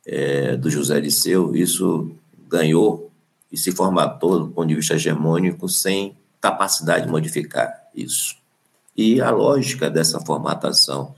é, 0.04 0.58
do 0.58 0.68
José 0.68 1.00
Liceu, 1.00 1.56
isso 1.56 2.14
ganhou 2.46 3.10
e 3.50 3.56
se 3.56 3.72
formatou 3.72 4.40
do 4.40 4.48
ponto 4.48 4.68
de 4.68 4.74
vista 4.74 4.92
hegemônico 4.92 5.70
sem 5.70 6.14
capacidade 6.38 7.06
de 7.06 7.10
modificar 7.10 7.88
isso. 7.94 8.36
E 8.94 9.22
a 9.22 9.30
lógica 9.30 9.88
dessa 9.88 10.20
formatação 10.20 11.14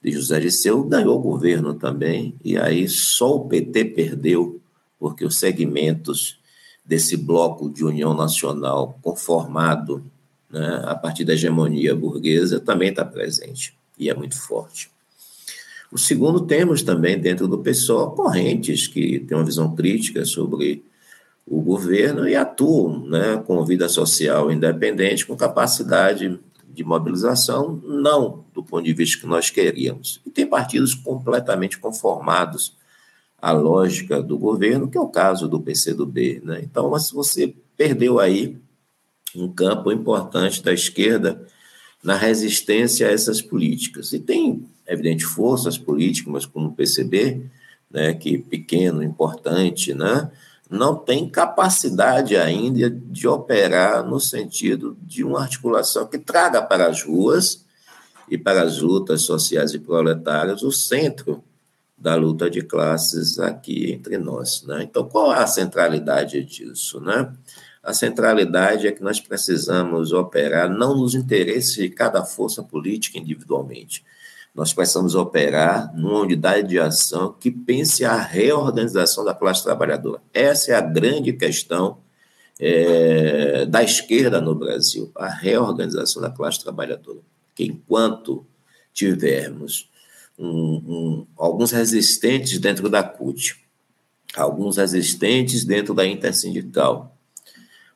de 0.00 0.12
José 0.12 0.38
Liceu 0.38 0.84
ganhou 0.84 1.18
o 1.18 1.22
governo 1.22 1.74
também, 1.74 2.36
e 2.44 2.56
aí 2.56 2.88
só 2.88 3.34
o 3.34 3.48
PT 3.48 3.86
perdeu, 3.86 4.60
porque 4.96 5.24
os 5.24 5.38
segmentos 5.38 6.38
desse 6.84 7.16
bloco 7.16 7.68
de 7.68 7.84
união 7.84 8.14
nacional 8.14 8.96
conformado 9.02 10.08
né, 10.54 10.82
a 10.84 10.94
partir 10.94 11.24
da 11.24 11.32
hegemonia 11.32 11.96
burguesa, 11.96 12.60
também 12.60 12.90
está 12.90 13.04
presente 13.04 13.76
e 13.98 14.08
é 14.08 14.14
muito 14.14 14.40
forte. 14.40 14.88
O 15.90 15.98
segundo, 15.98 16.40
temos 16.40 16.82
também 16.82 17.18
dentro 17.18 17.48
do 17.48 17.58
PSOL 17.58 18.12
correntes 18.12 18.86
que 18.86 19.20
têm 19.20 19.36
uma 19.36 19.44
visão 19.44 19.74
crítica 19.74 20.24
sobre 20.24 20.84
o 21.46 21.60
governo 21.60 22.28
e 22.28 22.34
atuam 22.34 23.06
né, 23.06 23.42
com 23.44 23.64
vida 23.64 23.88
social 23.88 24.50
independente, 24.50 25.26
com 25.26 25.36
capacidade 25.36 26.38
de 26.68 26.84
mobilização, 26.84 27.80
não 27.84 28.44
do 28.52 28.62
ponto 28.62 28.84
de 28.84 28.92
vista 28.92 29.20
que 29.20 29.26
nós 29.26 29.50
queríamos. 29.50 30.20
E 30.24 30.30
tem 30.30 30.46
partidos 30.46 30.94
completamente 30.94 31.78
conformados 31.78 32.76
à 33.40 33.52
lógica 33.52 34.22
do 34.22 34.38
governo, 34.38 34.88
que 34.88 34.98
é 34.98 35.00
o 35.00 35.08
caso 35.08 35.48
do 35.48 35.60
PCdoB. 35.60 36.40
Né? 36.42 36.60
Então, 36.62 36.90
mas 36.90 37.10
você 37.10 37.54
perdeu 37.76 38.18
aí 38.18 38.56
um 39.36 39.52
campo 39.52 39.90
importante 39.90 40.62
da 40.62 40.72
esquerda 40.72 41.46
na 42.02 42.16
resistência 42.16 43.08
a 43.08 43.10
essas 43.10 43.40
políticas. 43.40 44.12
E 44.12 44.18
tem, 44.18 44.68
evidente, 44.86 45.24
forças 45.24 45.78
políticas, 45.78 46.44
como 46.44 46.68
o 46.68 46.72
PCB, 46.72 47.40
né, 47.90 48.12
que 48.12 48.38
pequeno, 48.38 49.02
importante, 49.02 49.94
né, 49.94 50.30
não 50.70 50.94
tem 50.96 51.28
capacidade 51.28 52.36
ainda 52.36 52.90
de 52.90 53.28
operar 53.28 54.06
no 54.06 54.18
sentido 54.18 54.96
de 55.02 55.22
uma 55.24 55.42
articulação 55.42 56.06
que 56.06 56.18
traga 56.18 56.60
para 56.60 56.86
as 56.88 57.02
ruas 57.02 57.64
e 58.28 58.36
para 58.36 58.62
as 58.62 58.80
lutas 58.80 59.22
sociais 59.22 59.74
e 59.74 59.78
proletárias 59.78 60.62
o 60.62 60.72
centro 60.72 61.42
da 61.96 62.14
luta 62.14 62.50
de 62.50 62.62
classes 62.62 63.38
aqui 63.38 63.92
entre 63.92 64.18
nós. 64.18 64.62
Né? 64.64 64.82
Então, 64.82 65.08
qual 65.08 65.32
é 65.32 65.38
a 65.38 65.46
centralidade 65.46 66.42
disso? 66.44 67.00
Né? 67.00 67.32
A 67.82 67.92
centralidade 67.92 68.86
é 68.86 68.92
que 68.92 69.02
nós 69.02 69.20
precisamos 69.20 70.12
operar 70.12 70.68
não 70.68 70.96
nos 70.96 71.14
interesses 71.14 71.74
de 71.74 71.88
cada 71.88 72.24
força 72.24 72.62
política 72.62 73.18
individualmente. 73.18 74.04
Nós 74.54 74.72
precisamos 74.72 75.14
operar 75.14 75.92
numa 75.94 76.20
unidade 76.20 76.68
de 76.68 76.78
ação 76.78 77.32
que 77.32 77.50
pense 77.50 78.04
a 78.04 78.16
reorganização 78.16 79.24
da 79.24 79.34
classe 79.34 79.64
trabalhadora. 79.64 80.22
Essa 80.32 80.72
é 80.72 80.74
a 80.76 80.80
grande 80.80 81.32
questão 81.32 81.98
é, 82.58 83.66
da 83.66 83.82
esquerda 83.82 84.40
no 84.40 84.54
Brasil, 84.54 85.10
a 85.16 85.28
reorganização 85.28 86.22
da 86.22 86.30
classe 86.30 86.62
trabalhadora. 86.62 87.18
Que 87.54 87.64
enquanto 87.64 88.46
tivermos 88.92 89.90
um, 90.38 90.46
um, 90.46 91.26
alguns 91.36 91.70
resistentes 91.70 92.58
dentro 92.58 92.88
da 92.88 93.02
CUT, 93.02 93.56
alguns 94.36 94.76
resistentes 94.76 95.64
dentro 95.64 95.94
da 95.94 96.06
intersindical, 96.06 97.16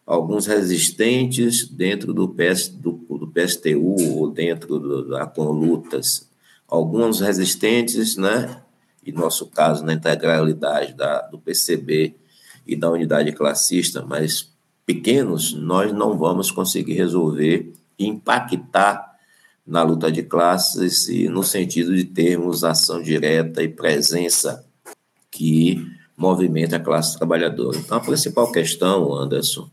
alguns 0.07 0.47
resistentes 0.47 1.69
dentro 1.69 2.15
do, 2.15 2.29
PS, 2.29 2.69
do, 2.69 2.93
do 2.93 3.29
PSTU 3.29 4.17
ou 4.17 4.31
dentro 4.31 4.79
do, 4.79 5.09
da 5.09 5.27
Conlutas, 5.27 6.29
alguns 6.67 7.21
resistentes, 7.21 8.17
né, 8.17 8.63
em 9.05 9.13
nosso 9.13 9.47
caso, 9.47 9.85
na 9.85 9.95
integralidade 9.95 10.95
da, 10.95 11.23
do 11.23 11.39
PCB 11.39 12.15
e 12.67 12.77
da 12.77 12.91
unidade 12.91 13.33
classista, 13.33 14.05
mas 14.05 14.53
pequenos, 14.85 15.53
nós 15.55 15.93
não 15.93 16.17
vamos 16.17 16.51
conseguir 16.51 16.95
resolver 16.95 17.73
impactar 17.99 19.08
na 19.69 19.83
luta 19.83 20.11
de 20.11 20.23
classes 20.23 21.09
e 21.09 21.29
no 21.29 21.45
sentido 21.45 21.95
de 21.95 22.05
termos 22.05 22.65
ação 22.65 23.03
direta 23.03 23.63
e 23.63 23.69
presença 23.69 24.65
que 25.31 25.87
movimenta 26.17 26.77
a 26.77 26.81
classe 26.81 27.19
trabalhadora. 27.19 27.77
Então, 27.77 27.99
a 27.99 28.01
principal 28.01 28.51
questão, 28.51 29.15
Anderson, 29.15 29.71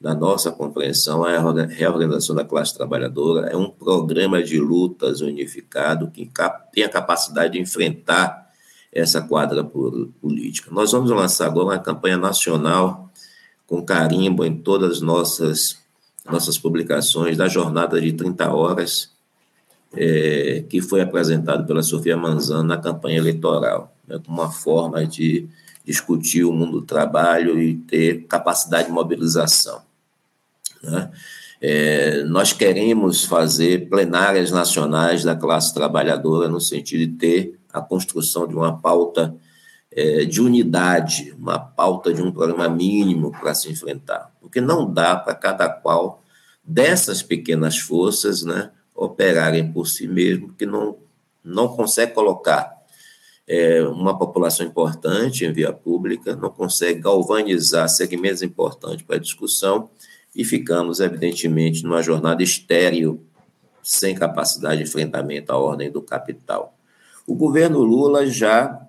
da 0.00 0.14
nossa 0.14 0.52
compreensão 0.52 1.26
é 1.26 1.36
a 1.36 1.66
reorganização 1.66 2.36
da 2.36 2.44
classe 2.44 2.74
trabalhadora, 2.76 3.48
é 3.48 3.56
um 3.56 3.68
programa 3.68 4.40
de 4.40 4.60
lutas 4.60 5.20
unificado 5.20 6.10
que 6.12 6.30
tem 6.72 6.84
a 6.84 6.88
capacidade 6.88 7.54
de 7.54 7.60
enfrentar 7.60 8.48
essa 8.92 9.20
quadra 9.20 9.64
política. 9.64 10.70
Nós 10.70 10.92
vamos 10.92 11.10
lançar 11.10 11.46
agora 11.46 11.66
uma 11.66 11.78
campanha 11.80 12.16
nacional 12.16 13.10
com 13.66 13.84
carimbo 13.84 14.44
em 14.44 14.56
todas 14.56 14.98
as 14.98 15.00
nossas, 15.00 15.76
nossas 16.24 16.56
publicações 16.56 17.36
da 17.36 17.48
jornada 17.48 18.00
de 18.00 18.12
30 18.12 18.54
horas, 18.54 19.13
é, 19.96 20.64
que 20.68 20.80
foi 20.80 21.00
apresentado 21.00 21.66
pela 21.66 21.82
Sofia 21.82 22.16
Manzano 22.16 22.64
na 22.64 22.76
campanha 22.76 23.18
eleitoral, 23.18 23.94
né, 24.06 24.18
como 24.24 24.40
uma 24.40 24.50
forma 24.50 25.06
de 25.06 25.48
discutir 25.84 26.44
o 26.44 26.52
mundo 26.52 26.80
do 26.80 26.86
trabalho 26.86 27.60
e 27.60 27.74
ter 27.74 28.24
capacidade 28.26 28.86
de 28.86 28.92
mobilização. 28.92 29.82
Né? 30.82 31.10
É, 31.60 32.24
nós 32.24 32.52
queremos 32.52 33.24
fazer 33.24 33.88
plenárias 33.88 34.50
nacionais 34.50 35.22
da 35.22 35.36
classe 35.36 35.72
trabalhadora 35.72 36.48
no 36.48 36.60
sentido 36.60 37.06
de 37.10 37.18
ter 37.18 37.58
a 37.72 37.80
construção 37.80 38.46
de 38.46 38.54
uma 38.54 38.78
pauta 38.78 39.34
é, 39.90 40.24
de 40.24 40.40
unidade, 40.40 41.34
uma 41.38 41.58
pauta 41.58 42.12
de 42.12 42.20
um 42.20 42.32
programa 42.32 42.68
mínimo 42.68 43.30
para 43.30 43.54
se 43.54 43.70
enfrentar, 43.70 44.32
porque 44.40 44.60
não 44.60 44.92
dá 44.92 45.16
para 45.16 45.34
cada 45.34 45.68
qual 45.68 46.22
dessas 46.64 47.22
pequenas 47.22 47.78
forças 47.78 48.42
né, 48.42 48.70
operarem 48.94 49.72
por 49.72 49.86
si 49.86 50.06
mesmo, 50.06 50.52
que 50.54 50.64
não, 50.64 50.96
não 51.42 51.68
consegue 51.68 52.12
colocar 52.12 52.72
é, 53.46 53.82
uma 53.82 54.16
população 54.16 54.66
importante 54.66 55.44
em 55.44 55.52
via 55.52 55.72
pública, 55.72 56.36
não 56.36 56.50
consegue 56.50 57.00
galvanizar 57.00 57.88
segmentos 57.88 58.42
importantes 58.42 59.04
para 59.04 59.16
a 59.16 59.20
discussão 59.20 59.90
e 60.34 60.44
ficamos, 60.44 61.00
evidentemente, 61.00 61.84
numa 61.84 62.02
jornada 62.02 62.42
estéril, 62.42 63.22
sem 63.82 64.14
capacidade 64.14 64.78
de 64.78 64.88
enfrentamento 64.88 65.52
à 65.52 65.58
ordem 65.58 65.90
do 65.90 66.00
capital. 66.00 66.76
O 67.26 67.34
governo 67.34 67.80
Lula 67.82 68.26
já 68.26 68.80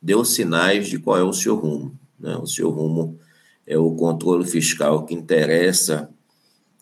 deu 0.00 0.24
sinais 0.24 0.88
de 0.88 0.98
qual 0.98 1.18
é 1.18 1.22
o 1.22 1.32
seu 1.32 1.54
rumo. 1.56 1.94
Né? 2.18 2.36
O 2.36 2.46
seu 2.46 2.70
rumo 2.70 3.18
é 3.66 3.76
o 3.78 3.94
controle 3.94 4.46
fiscal 4.46 5.04
que 5.04 5.14
interessa 5.14 6.10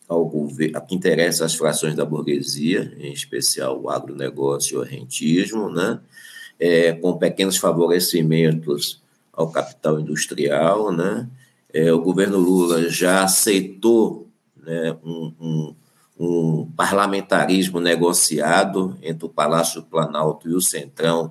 ao 0.09 0.25
governo, 0.25 0.81
que 0.87 0.95
interessa 0.95 1.45
às 1.45 1.55
frações 1.55 1.95
da 1.95 2.05
burguesia, 2.05 2.97
em 2.99 3.13
especial 3.13 3.81
o 3.81 3.91
agronegócio 3.91 4.77
e 4.77 4.79
o 4.79 4.83
rentismo, 4.83 5.69
né? 5.69 6.01
É, 6.59 6.93
com 6.93 7.17
pequenos 7.19 7.57
favorecimentos 7.57 9.01
ao 9.33 9.51
capital 9.51 10.01
industrial, 10.01 10.91
né? 10.91 11.29
É, 11.73 11.93
o 11.93 12.01
governo 12.01 12.39
Lula 12.39 12.89
já 12.89 13.23
aceitou 13.23 14.27
né, 14.57 14.97
um, 15.05 15.33
um, 15.39 15.75
um, 16.19 16.73
parlamentarismo 16.75 17.79
negociado 17.79 18.99
entre 19.03 19.27
o 19.27 19.29
Palácio 19.29 19.83
Planalto 19.83 20.49
e 20.49 20.55
o 20.55 20.61
Centrão 20.61 21.31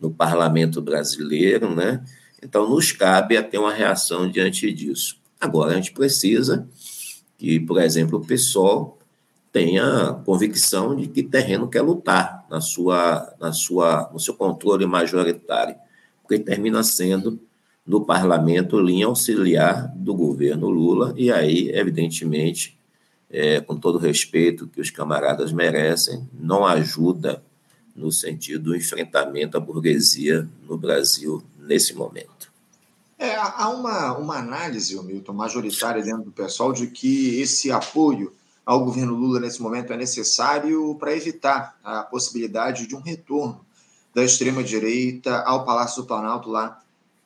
no 0.00 0.10
parlamento 0.10 0.82
brasileiro, 0.82 1.74
né? 1.74 2.04
Então, 2.42 2.68
nos 2.68 2.92
cabe 2.92 3.36
a 3.36 3.42
ter 3.42 3.58
uma 3.58 3.72
reação 3.72 4.28
diante 4.28 4.70
disso. 4.72 5.16
Agora, 5.40 5.72
a 5.72 5.76
gente 5.76 5.92
precisa 5.92 6.68
que, 7.38 7.60
por 7.60 7.80
exemplo, 7.80 8.18
o 8.18 8.26
PSOL 8.26 8.98
tenha 9.52 10.20
convicção 10.26 10.94
de 10.94 11.06
que 11.06 11.22
terreno 11.22 11.68
quer 11.68 11.82
lutar 11.82 12.44
na 12.50 12.60
sua, 12.60 13.32
na 13.40 13.52
sua, 13.52 14.10
no 14.12 14.20
seu 14.20 14.34
controle 14.34 14.84
majoritário, 14.84 15.76
porque 16.20 16.38
termina 16.38 16.82
sendo 16.82 17.40
no 17.86 18.04
parlamento 18.04 18.78
linha 18.78 19.06
auxiliar 19.06 19.90
do 19.96 20.14
governo 20.14 20.68
Lula, 20.68 21.14
e 21.16 21.32
aí, 21.32 21.70
evidentemente, 21.70 22.78
é, 23.30 23.60
com 23.60 23.76
todo 23.76 23.94
o 23.94 24.00
respeito 24.00 24.66
que 24.66 24.80
os 24.80 24.90
camaradas 24.90 25.52
merecem, 25.52 26.28
não 26.32 26.66
ajuda 26.66 27.42
no 27.96 28.12
sentido 28.12 28.64
do 28.64 28.76
enfrentamento 28.76 29.56
à 29.56 29.60
burguesia 29.60 30.46
no 30.68 30.76
Brasil 30.76 31.42
nesse 31.58 31.94
momento. 31.94 32.47
É, 33.18 33.34
há 33.34 33.68
uma, 33.70 34.16
uma 34.16 34.36
análise, 34.36 34.96
Milton, 35.02 35.32
majoritária 35.32 36.02
dentro 36.02 36.24
do 36.24 36.30
pessoal, 36.30 36.72
de 36.72 36.86
que 36.86 37.40
esse 37.40 37.70
apoio 37.72 38.32
ao 38.64 38.84
governo 38.84 39.14
Lula 39.14 39.40
nesse 39.40 39.60
momento 39.60 39.92
é 39.92 39.96
necessário 39.96 40.94
para 40.96 41.16
evitar 41.16 41.76
a 41.82 42.02
possibilidade 42.02 42.86
de 42.86 42.94
um 42.94 43.00
retorno 43.00 43.64
da 44.14 44.22
extrema-direita 44.22 45.40
ao 45.40 45.64
Palácio 45.64 46.02
do 46.02 46.06
Planalto 46.06 46.48
lá 46.48 46.80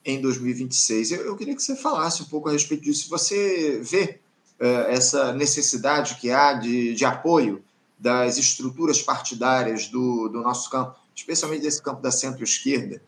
em 0.05 0.21
2026. 0.21 1.13
Eu, 1.13 1.27
eu, 1.27 1.37
queria 1.37 1.55
que 1.55 1.63
você 1.63 1.77
falasse 1.77 2.23
um 2.23 2.27
pouco 2.27 2.49
a 2.49 2.53
respeito 2.53 2.85
disso. 2.85 3.11
Você 3.11 3.81
vê 3.83 4.19
uh, 4.61 4.89
essa 4.89 5.33
necessidade 5.33 6.15
que 6.15 6.31
há 6.31 6.55
de, 6.55 6.95
de 6.95 7.05
apoio 7.05 7.63
das 7.99 8.39
estruturas 8.39 9.03
partidárias 9.03 9.89
do, 9.89 10.29
do 10.29 10.41
nosso 10.41 10.71
campo, 10.71 10.97
especialmente 11.15 11.63
desse 11.63 11.83
campo 11.83 12.01
da 12.01 12.11
centro-esquerda, 12.11 13.03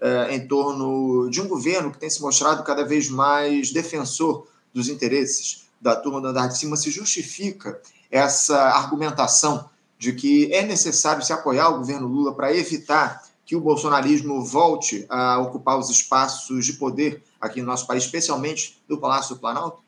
uh, 0.00 0.30
em 0.30 0.46
torno 0.46 1.28
de 1.30 1.40
um 1.40 1.48
governo 1.48 1.90
que 1.90 1.98
tem 1.98 2.10
se 2.10 2.20
mostrado 2.20 2.62
cada 2.62 2.84
vez 2.84 3.08
mais 3.08 3.70
defensor 3.70 4.46
dos 4.72 4.88
interesses 4.88 5.68
da 5.80 5.96
turma 5.96 6.20
do 6.20 6.28
andar 6.28 6.48
de 6.48 6.58
cima, 6.58 6.76
se 6.76 6.90
justifica 6.90 7.80
essa 8.10 8.58
argumentação 8.58 9.70
de 9.98 10.12
que 10.12 10.52
é 10.52 10.62
necessário 10.62 11.22
se 11.22 11.32
apoiar 11.32 11.70
o 11.70 11.78
governo 11.78 12.08
Lula 12.08 12.34
para 12.34 12.54
evitar 12.54 13.22
que 13.44 13.56
o 13.56 13.60
bolsonarismo 13.60 14.44
volte 14.44 15.04
a 15.08 15.38
ocupar 15.38 15.78
os 15.78 15.90
espaços 15.90 16.64
de 16.64 16.74
poder 16.74 17.22
aqui 17.40 17.60
no 17.60 17.66
nosso 17.66 17.84
país, 17.86 18.04
especialmente 18.04 18.78
do 18.88 18.98
Palácio 18.98 19.34
do 19.34 19.40
Planalto? 19.40 19.82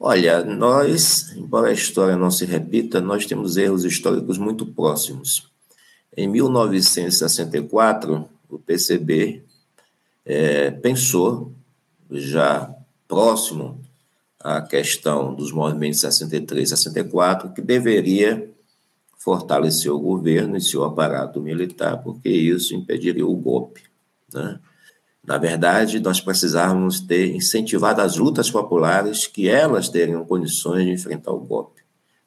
Olha, 0.00 0.44
nós, 0.44 1.32
embora 1.36 1.68
a 1.68 1.72
história 1.72 2.16
não 2.16 2.30
se 2.30 2.44
repita, 2.44 3.00
nós 3.00 3.26
temos 3.26 3.56
erros 3.56 3.84
históricos 3.84 4.38
muito 4.38 4.64
próximos. 4.66 5.50
Em 6.16 6.28
1964, 6.28 8.28
o 8.48 8.58
PCB 8.58 9.42
é, 10.28 10.70
pensou, 10.70 11.54
já 12.10 12.70
próximo 13.08 13.80
à 14.38 14.60
questão 14.60 15.34
dos 15.34 15.50
movimentos 15.50 16.00
63 16.00 16.70
e 16.70 16.76
64, 16.76 17.52
que 17.54 17.62
deveria 17.62 18.50
fortalecer 19.16 19.90
o 19.90 19.98
governo 19.98 20.56
e 20.56 20.60
seu 20.60 20.84
aparato 20.84 21.40
militar, 21.40 22.02
porque 22.02 22.28
isso 22.28 22.74
impediria 22.74 23.26
o 23.26 23.34
golpe. 23.34 23.82
Né? 24.32 24.60
Na 25.24 25.38
verdade, 25.38 25.98
nós 25.98 26.20
precisávamos 26.20 27.00
ter 27.00 27.34
incentivado 27.34 28.02
as 28.02 28.16
lutas 28.16 28.50
populares 28.50 29.26
que 29.26 29.48
elas 29.48 29.88
teriam 29.88 30.24
condições 30.26 30.84
de 30.84 30.92
enfrentar 30.92 31.32
o 31.32 31.40
golpe. 31.40 31.82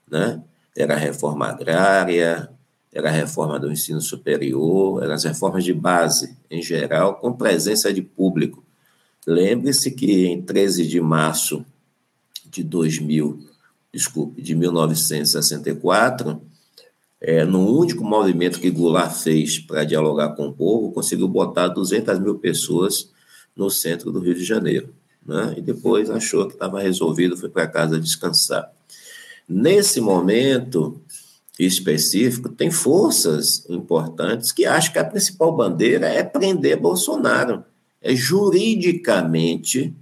Né? 0.10 0.42
Era 0.76 0.96
a 0.96 0.98
reforma 0.98 1.48
agrária, 1.48 2.50
era 2.94 3.10
a 3.10 3.12
reforma 3.12 3.58
do 3.58 3.72
ensino 3.72 4.02
superior, 4.02 5.02
eram 5.02 5.14
as 5.14 5.24
reformas 5.24 5.64
de 5.64 5.74
base, 5.74 6.38
em 6.50 6.62
geral, 6.62 7.16
com 7.16 7.32
presença 7.32 7.94
de 7.94 8.02
público. 8.02 8.64
Lembre-se 9.26 9.92
que 9.92 10.26
em 10.26 10.42
13 10.42 10.88
de 10.88 11.00
março 11.00 11.66
de 12.46 12.64
2000, 12.64 13.40
desculpe, 13.94 14.42
de 14.42 14.56
1964, 14.56 16.42
é, 17.22 17.46
no 17.46 17.78
único 17.78 18.04
movimento 18.04 18.60
que 18.60 18.70
Goulart 18.70 19.16
fez 19.16 19.60
para 19.60 19.84
dialogar 19.84 20.30
com 20.30 20.48
o 20.48 20.54
povo, 20.54 20.92
conseguiu 20.92 21.28
botar 21.28 21.68
200 21.70 22.20
mil 22.20 22.40
pessoas 22.40 23.10
no 23.56 23.70
centro 23.70 24.12
do 24.12 24.20
Rio 24.20 24.34
de 24.34 24.44
Janeiro. 24.44 24.94
Né? 25.26 25.54
E 25.56 25.62
depois 25.62 26.10
achou 26.10 26.48
que 26.48 26.54
estava 26.54 26.82
resolvido, 26.82 27.38
foi 27.38 27.50
para 27.50 27.68
casa 27.68 28.00
descansar. 28.00 28.70
Nesse 29.48 30.02
momento 30.02 31.00
específico, 31.68 32.50
tem 32.50 32.72
forças 32.72 33.66
importantes 33.70 34.52
que 34.52 34.66
acham 34.66 34.94
que 34.94 35.00
a 35.00 35.06
principal 35.06 35.56
bandeira 35.56 36.08
é 36.08 36.24
prender 36.24 36.80
Bolsonaro, 36.80 37.64
é 38.02 38.16
juridicamente 38.16 39.94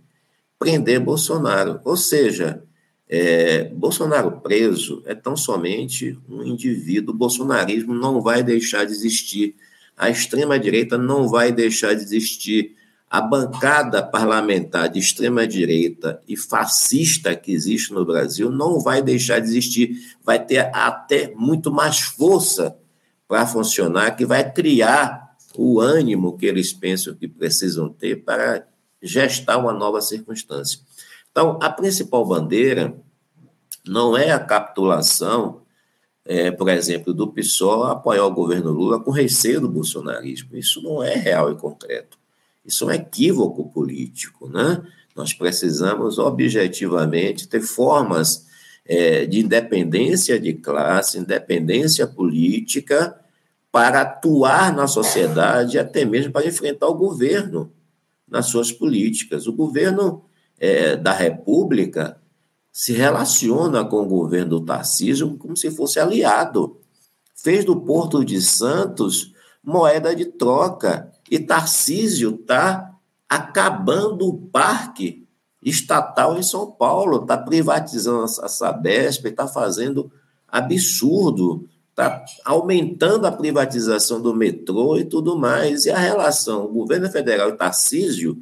prender 0.57 0.99
Bolsonaro. 0.99 1.79
Ou 1.83 1.97
seja, 1.97 2.63
é, 3.07 3.63
Bolsonaro 3.63 4.39
preso 4.39 5.01
é 5.05 5.15
tão 5.15 5.35
somente 5.35 6.17
um 6.29 6.43
indivíduo. 6.43 7.13
O 7.13 7.17
bolsonarismo 7.17 7.93
não 7.93 8.21
vai 8.21 8.43
deixar 8.43 8.85
de 8.85 8.91
existir. 8.91 9.55
A 9.97 10.09
extrema-direita 10.09 10.97
não 10.97 11.27
vai 11.27 11.51
deixar 11.51 11.95
de 11.95 12.03
existir. 12.03 12.75
A 13.09 13.21
bancada 13.21 14.03
parlamentar 14.03 14.87
de 14.87 14.99
extrema-direita 14.99 16.21
e 16.27 16.37
fascista 16.37 17.35
que 17.35 17.51
existe 17.51 17.91
no 17.91 18.05
Brasil 18.05 18.51
não 18.51 18.79
vai 18.79 19.01
deixar 19.01 19.39
de 19.39 19.47
existir. 19.47 19.97
Vai 20.23 20.45
ter 20.45 20.69
até 20.75 21.33
muito 21.35 21.71
mais 21.71 21.99
força 21.99 22.77
para 23.27 23.47
funcionar, 23.47 24.15
que 24.15 24.25
vai 24.25 24.51
criar 24.51 25.35
o 25.55 25.79
ânimo 25.79 26.37
que 26.37 26.45
eles 26.45 26.71
pensam 26.71 27.15
que 27.15 27.27
precisam 27.27 27.89
ter 27.89 28.23
para 28.23 28.67
gestar 29.01 29.57
uma 29.57 29.73
nova 29.73 30.01
circunstância. 30.01 30.79
Então, 31.31 31.57
a 31.61 31.69
principal 31.69 32.25
bandeira 32.25 32.95
não 33.87 34.15
é 34.15 34.31
a 34.31 34.39
capitulação 34.39 35.61
é, 36.25 36.51
por 36.51 36.69
exemplo, 36.69 37.11
do 37.11 37.27
PSOL 37.27 37.85
apoiar 37.85 38.23
o 38.23 38.31
governo 38.31 38.69
Lula 38.69 38.99
com 38.99 39.09
receio 39.09 39.59
do 39.59 39.67
bolsonarismo. 39.67 40.55
Isso 40.55 40.79
não 40.83 41.03
é 41.03 41.15
real 41.15 41.51
e 41.51 41.55
concreto. 41.55 42.18
Isso 42.69 42.83
é 42.83 42.87
um 42.87 42.91
equívoco 42.91 43.67
político, 43.71 44.47
né? 44.47 44.81
Nós 45.15 45.33
precisamos 45.33 46.19
objetivamente 46.19 47.47
ter 47.47 47.61
formas 47.61 48.47
é, 48.85 49.25
de 49.25 49.39
independência 49.39 50.39
de 50.39 50.53
classe, 50.53 51.17
independência 51.17 52.05
política, 52.05 53.19
para 53.71 54.01
atuar 54.01 54.71
na 54.73 54.87
sociedade, 54.87 55.79
até 55.79 56.05
mesmo 56.05 56.31
para 56.31 56.45
enfrentar 56.45 56.87
o 56.87 56.93
governo 56.93 57.71
nas 58.27 58.45
suas 58.45 58.71
políticas. 58.71 59.47
O 59.47 59.53
governo 59.53 60.25
é, 60.59 60.95
da 60.95 61.11
República 61.11 62.21
se 62.71 62.93
relaciona 62.93 63.83
com 63.83 64.03
o 64.03 64.07
governo 64.07 64.59
do 64.59 64.65
Tarcísio 64.65 65.37
como 65.37 65.57
se 65.57 65.71
fosse 65.71 65.99
aliado. 65.99 66.77
Fez 67.35 67.65
do 67.65 67.81
Porto 67.81 68.23
de 68.23 68.39
Santos 68.39 69.33
moeda 69.63 70.15
de 70.15 70.25
troca. 70.25 71.11
E 71.29 71.39
Tarcísio 71.39 72.35
está 72.35 72.95
acabando 73.27 74.27
o 74.27 74.37
parque 74.37 75.27
estatal 75.61 76.37
em 76.37 76.43
São 76.43 76.71
Paulo, 76.71 77.21
está 77.21 77.37
privatizando 77.37 78.23
a 78.23 78.47
Sabesp, 78.47 79.25
está 79.27 79.47
fazendo 79.47 80.11
absurdo, 80.47 81.67
está 81.89 82.23
aumentando 82.45 83.27
a 83.27 83.31
privatização 83.31 84.21
do 84.21 84.33
metrô 84.33 84.97
e 84.97 85.05
tudo 85.05 85.37
mais. 85.37 85.85
E 85.85 85.91
a 85.91 85.97
relação 85.97 86.65
o 86.65 86.73
governo 86.73 87.09
federal 87.09 87.49
e 87.49 87.57
Tarcísio, 87.57 88.41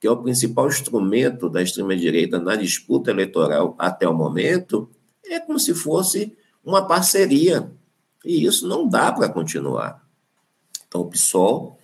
que 0.00 0.06
é 0.06 0.10
o 0.10 0.22
principal 0.22 0.66
instrumento 0.66 1.48
da 1.48 1.62
extrema-direita 1.62 2.40
na 2.40 2.56
disputa 2.56 3.10
eleitoral 3.10 3.76
até 3.78 4.08
o 4.08 4.14
momento, 4.14 4.90
é 5.26 5.38
como 5.38 5.58
se 5.58 5.74
fosse 5.74 6.36
uma 6.64 6.86
parceria. 6.86 7.70
E 8.24 8.44
isso 8.44 8.66
não 8.66 8.88
dá 8.88 9.12
para 9.12 9.28
continuar. 9.28 10.02
Então, 10.88 11.02
o 11.02 11.10
PSOL 11.10 11.78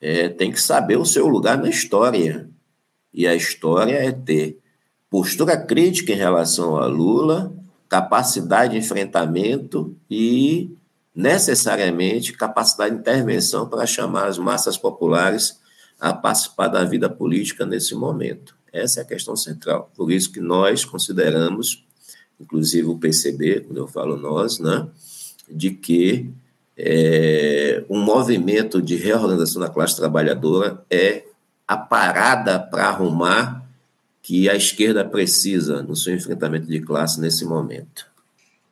é, 0.00 0.28
tem 0.28 0.50
que 0.50 0.60
saber 0.60 0.96
o 0.96 1.04
seu 1.04 1.28
lugar 1.28 1.58
na 1.58 1.68
história. 1.68 2.48
E 3.12 3.26
a 3.26 3.34
história 3.34 3.94
é 3.94 4.10
ter 4.10 4.58
postura 5.10 5.56
crítica 5.56 6.12
em 6.12 6.16
relação 6.16 6.76
a 6.76 6.86
Lula, 6.86 7.52
capacidade 7.88 8.72
de 8.72 8.78
enfrentamento 8.78 9.96
e, 10.08 10.70
necessariamente, 11.14 12.32
capacidade 12.32 12.94
de 12.94 13.00
intervenção 13.00 13.68
para 13.68 13.84
chamar 13.84 14.26
as 14.26 14.38
massas 14.38 14.78
populares 14.78 15.58
a 15.98 16.14
participar 16.14 16.68
da 16.68 16.84
vida 16.84 17.10
política 17.10 17.66
nesse 17.66 17.94
momento. 17.94 18.56
Essa 18.72 19.00
é 19.00 19.02
a 19.02 19.06
questão 19.06 19.36
central. 19.36 19.90
Por 19.96 20.10
isso 20.12 20.32
que 20.32 20.40
nós 20.40 20.84
consideramos, 20.84 21.84
inclusive 22.40 22.86
o 22.86 22.96
PCB, 22.96 23.62
quando 23.62 23.78
eu 23.78 23.88
falo 23.88 24.16
nós, 24.16 24.60
né, 24.60 24.88
de 25.50 25.72
que 25.72 26.30
é, 26.82 27.84
um 27.88 28.00
movimento 28.00 28.80
de 28.80 28.96
reorganização 28.96 29.60
da 29.60 29.68
classe 29.68 29.96
trabalhadora 29.96 30.84
é 30.90 31.24
a 31.66 31.76
parada 31.76 32.58
para 32.58 32.88
arrumar 32.88 33.68
que 34.22 34.48
a 34.48 34.54
esquerda 34.54 35.04
precisa 35.04 35.82
no 35.82 35.94
seu 35.94 36.14
enfrentamento 36.14 36.66
de 36.66 36.80
classe 36.80 37.20
nesse 37.20 37.44
momento. 37.44 38.06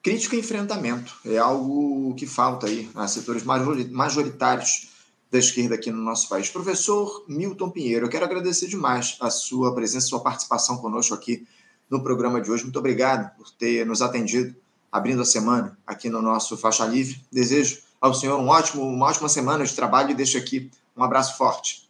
Crítica 0.02 0.36
e 0.36 0.40
enfrentamento 0.40 1.14
é 1.24 1.38
algo 1.38 2.14
que 2.14 2.26
falta 2.26 2.66
aí 2.66 2.88
a 2.94 3.06
setores 3.06 3.42
majoritários 3.44 4.88
da 5.30 5.38
esquerda 5.38 5.74
aqui 5.74 5.90
no 5.90 6.02
nosso 6.02 6.28
país. 6.28 6.48
Professor 6.48 7.24
Milton 7.28 7.70
Pinheiro, 7.70 8.06
eu 8.06 8.10
quero 8.10 8.24
agradecer 8.24 8.68
demais 8.68 9.16
a 9.20 9.30
sua 9.30 9.74
presença, 9.74 10.06
a 10.06 10.08
sua 10.08 10.20
participação 10.20 10.78
conosco 10.78 11.14
aqui 11.14 11.46
no 11.90 12.02
programa 12.02 12.40
de 12.40 12.50
hoje. 12.50 12.62
Muito 12.62 12.78
obrigado 12.78 13.36
por 13.36 13.50
ter 13.50 13.84
nos 13.84 14.00
atendido, 14.00 14.54
abrindo 14.90 15.20
a 15.20 15.26
semana 15.26 15.76
aqui 15.86 16.08
no 16.08 16.22
nosso 16.22 16.56
Faixa 16.56 16.86
Livre. 16.86 17.20
Desejo 17.30 17.87
ao 18.00 18.14
senhor 18.14 18.38
um 18.38 18.48
ótimo, 18.48 18.82
uma 18.82 19.06
ótima 19.06 19.28
semana 19.28 19.64
de 19.64 19.74
trabalho 19.74 20.10
e 20.10 20.14
deixo 20.14 20.38
aqui 20.38 20.70
um 20.96 21.02
abraço 21.02 21.36
forte. 21.36 21.88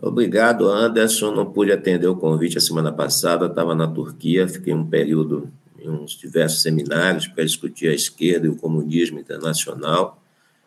Obrigado, 0.00 0.68
Anderson. 0.68 1.32
Não 1.32 1.52
pude 1.52 1.72
atender 1.72 2.06
o 2.06 2.16
convite 2.16 2.58
a 2.58 2.60
semana 2.60 2.90
passada, 2.90 3.46
estava 3.46 3.74
na 3.74 3.86
Turquia, 3.86 4.48
fiquei 4.48 4.72
um 4.72 4.86
período 4.86 5.52
em 5.78 5.88
uns 5.88 6.12
diversos 6.12 6.62
seminários 6.62 7.26
para 7.26 7.44
discutir 7.44 7.88
a 7.88 7.94
esquerda 7.94 8.46
e 8.46 8.50
o 8.50 8.56
comunismo 8.56 9.18
internacional. 9.18 10.18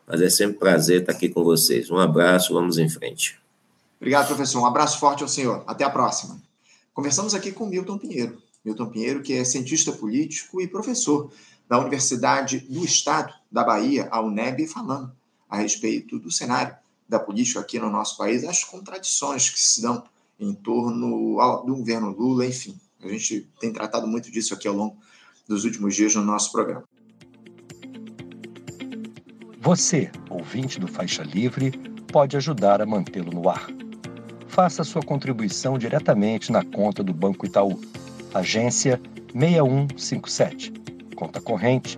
Mas 0.06 0.22
é 0.22 0.30
sempre 0.30 0.56
um 0.56 0.60
prazer 0.60 1.02
estar 1.02 1.14
aqui 1.14 1.30
com 1.30 1.44
vocês. 1.44 1.90
Um 1.90 1.98
abraço, 1.98 2.54
vamos 2.54 2.78
em 2.78 2.88
frente. 2.88 3.40
Obrigado, 4.00 4.28
professor. 4.28 4.62
Um 4.62 4.66
abraço 4.66 5.00
forte 5.00 5.24
ao 5.24 5.30
senhor. 5.30 5.64
Até 5.66 5.84
a 5.84 5.90
próxima. 5.90 6.40
Conversamos 6.94 7.34
aqui 7.34 7.52
com 7.52 7.66
Milton 7.66 7.98
Pinheiro. 7.98 8.38
Milton 8.64 8.86
Pinheiro, 8.88 9.22
que 9.22 9.34
é 9.34 9.44
cientista 9.44 9.92
político 9.92 10.62
e 10.62 10.68
professor 10.68 11.32
da 11.68 11.80
Universidade 11.80 12.60
do 12.70 12.86
Estado 12.86 13.34
da 13.56 13.64
Bahia, 13.64 14.10
a 14.12 14.20
UNEB, 14.20 14.68
falando 14.68 15.16
a 15.50 15.56
respeito 15.56 16.20
do 16.20 16.30
cenário 16.30 16.76
da 17.08 17.18
política 17.18 17.62
aqui 17.62 17.80
no 17.80 17.90
nosso 17.90 18.18
país, 18.18 18.44
as 18.44 18.66
contradições 18.66 19.50
que 19.50 19.58
se 19.58 19.82
dão 19.82 20.04
em 20.38 20.54
torno 20.54 21.38
do 21.66 21.76
governo 21.78 22.10
Lula, 22.12 22.46
enfim. 22.46 22.78
A 23.02 23.08
gente 23.08 23.50
tem 23.58 23.72
tratado 23.72 24.06
muito 24.06 24.30
disso 24.30 24.54
aqui 24.54 24.68
ao 24.68 24.76
longo 24.76 24.98
dos 25.48 25.64
últimos 25.64 25.96
dias 25.96 26.14
no 26.16 26.22
nosso 26.22 26.52
programa. 26.52 26.84
Você, 29.62 30.12
ouvinte 30.30 30.78
do 30.78 30.88
Faixa 30.88 31.24
Livre, 31.24 31.72
pode 32.12 32.36
ajudar 32.36 32.82
a 32.82 32.86
mantê-lo 32.86 33.32
no 33.32 33.48
ar. 33.48 33.68
Faça 34.50 34.84
sua 34.84 35.02
contribuição 35.02 35.78
diretamente 35.78 36.52
na 36.52 36.64
conta 36.66 37.02
do 37.02 37.14
Banco 37.14 37.46
Itaú, 37.46 37.80
agência 38.34 39.02
6157 39.34 40.86
conta 41.16 41.42
corrente 41.42 41.98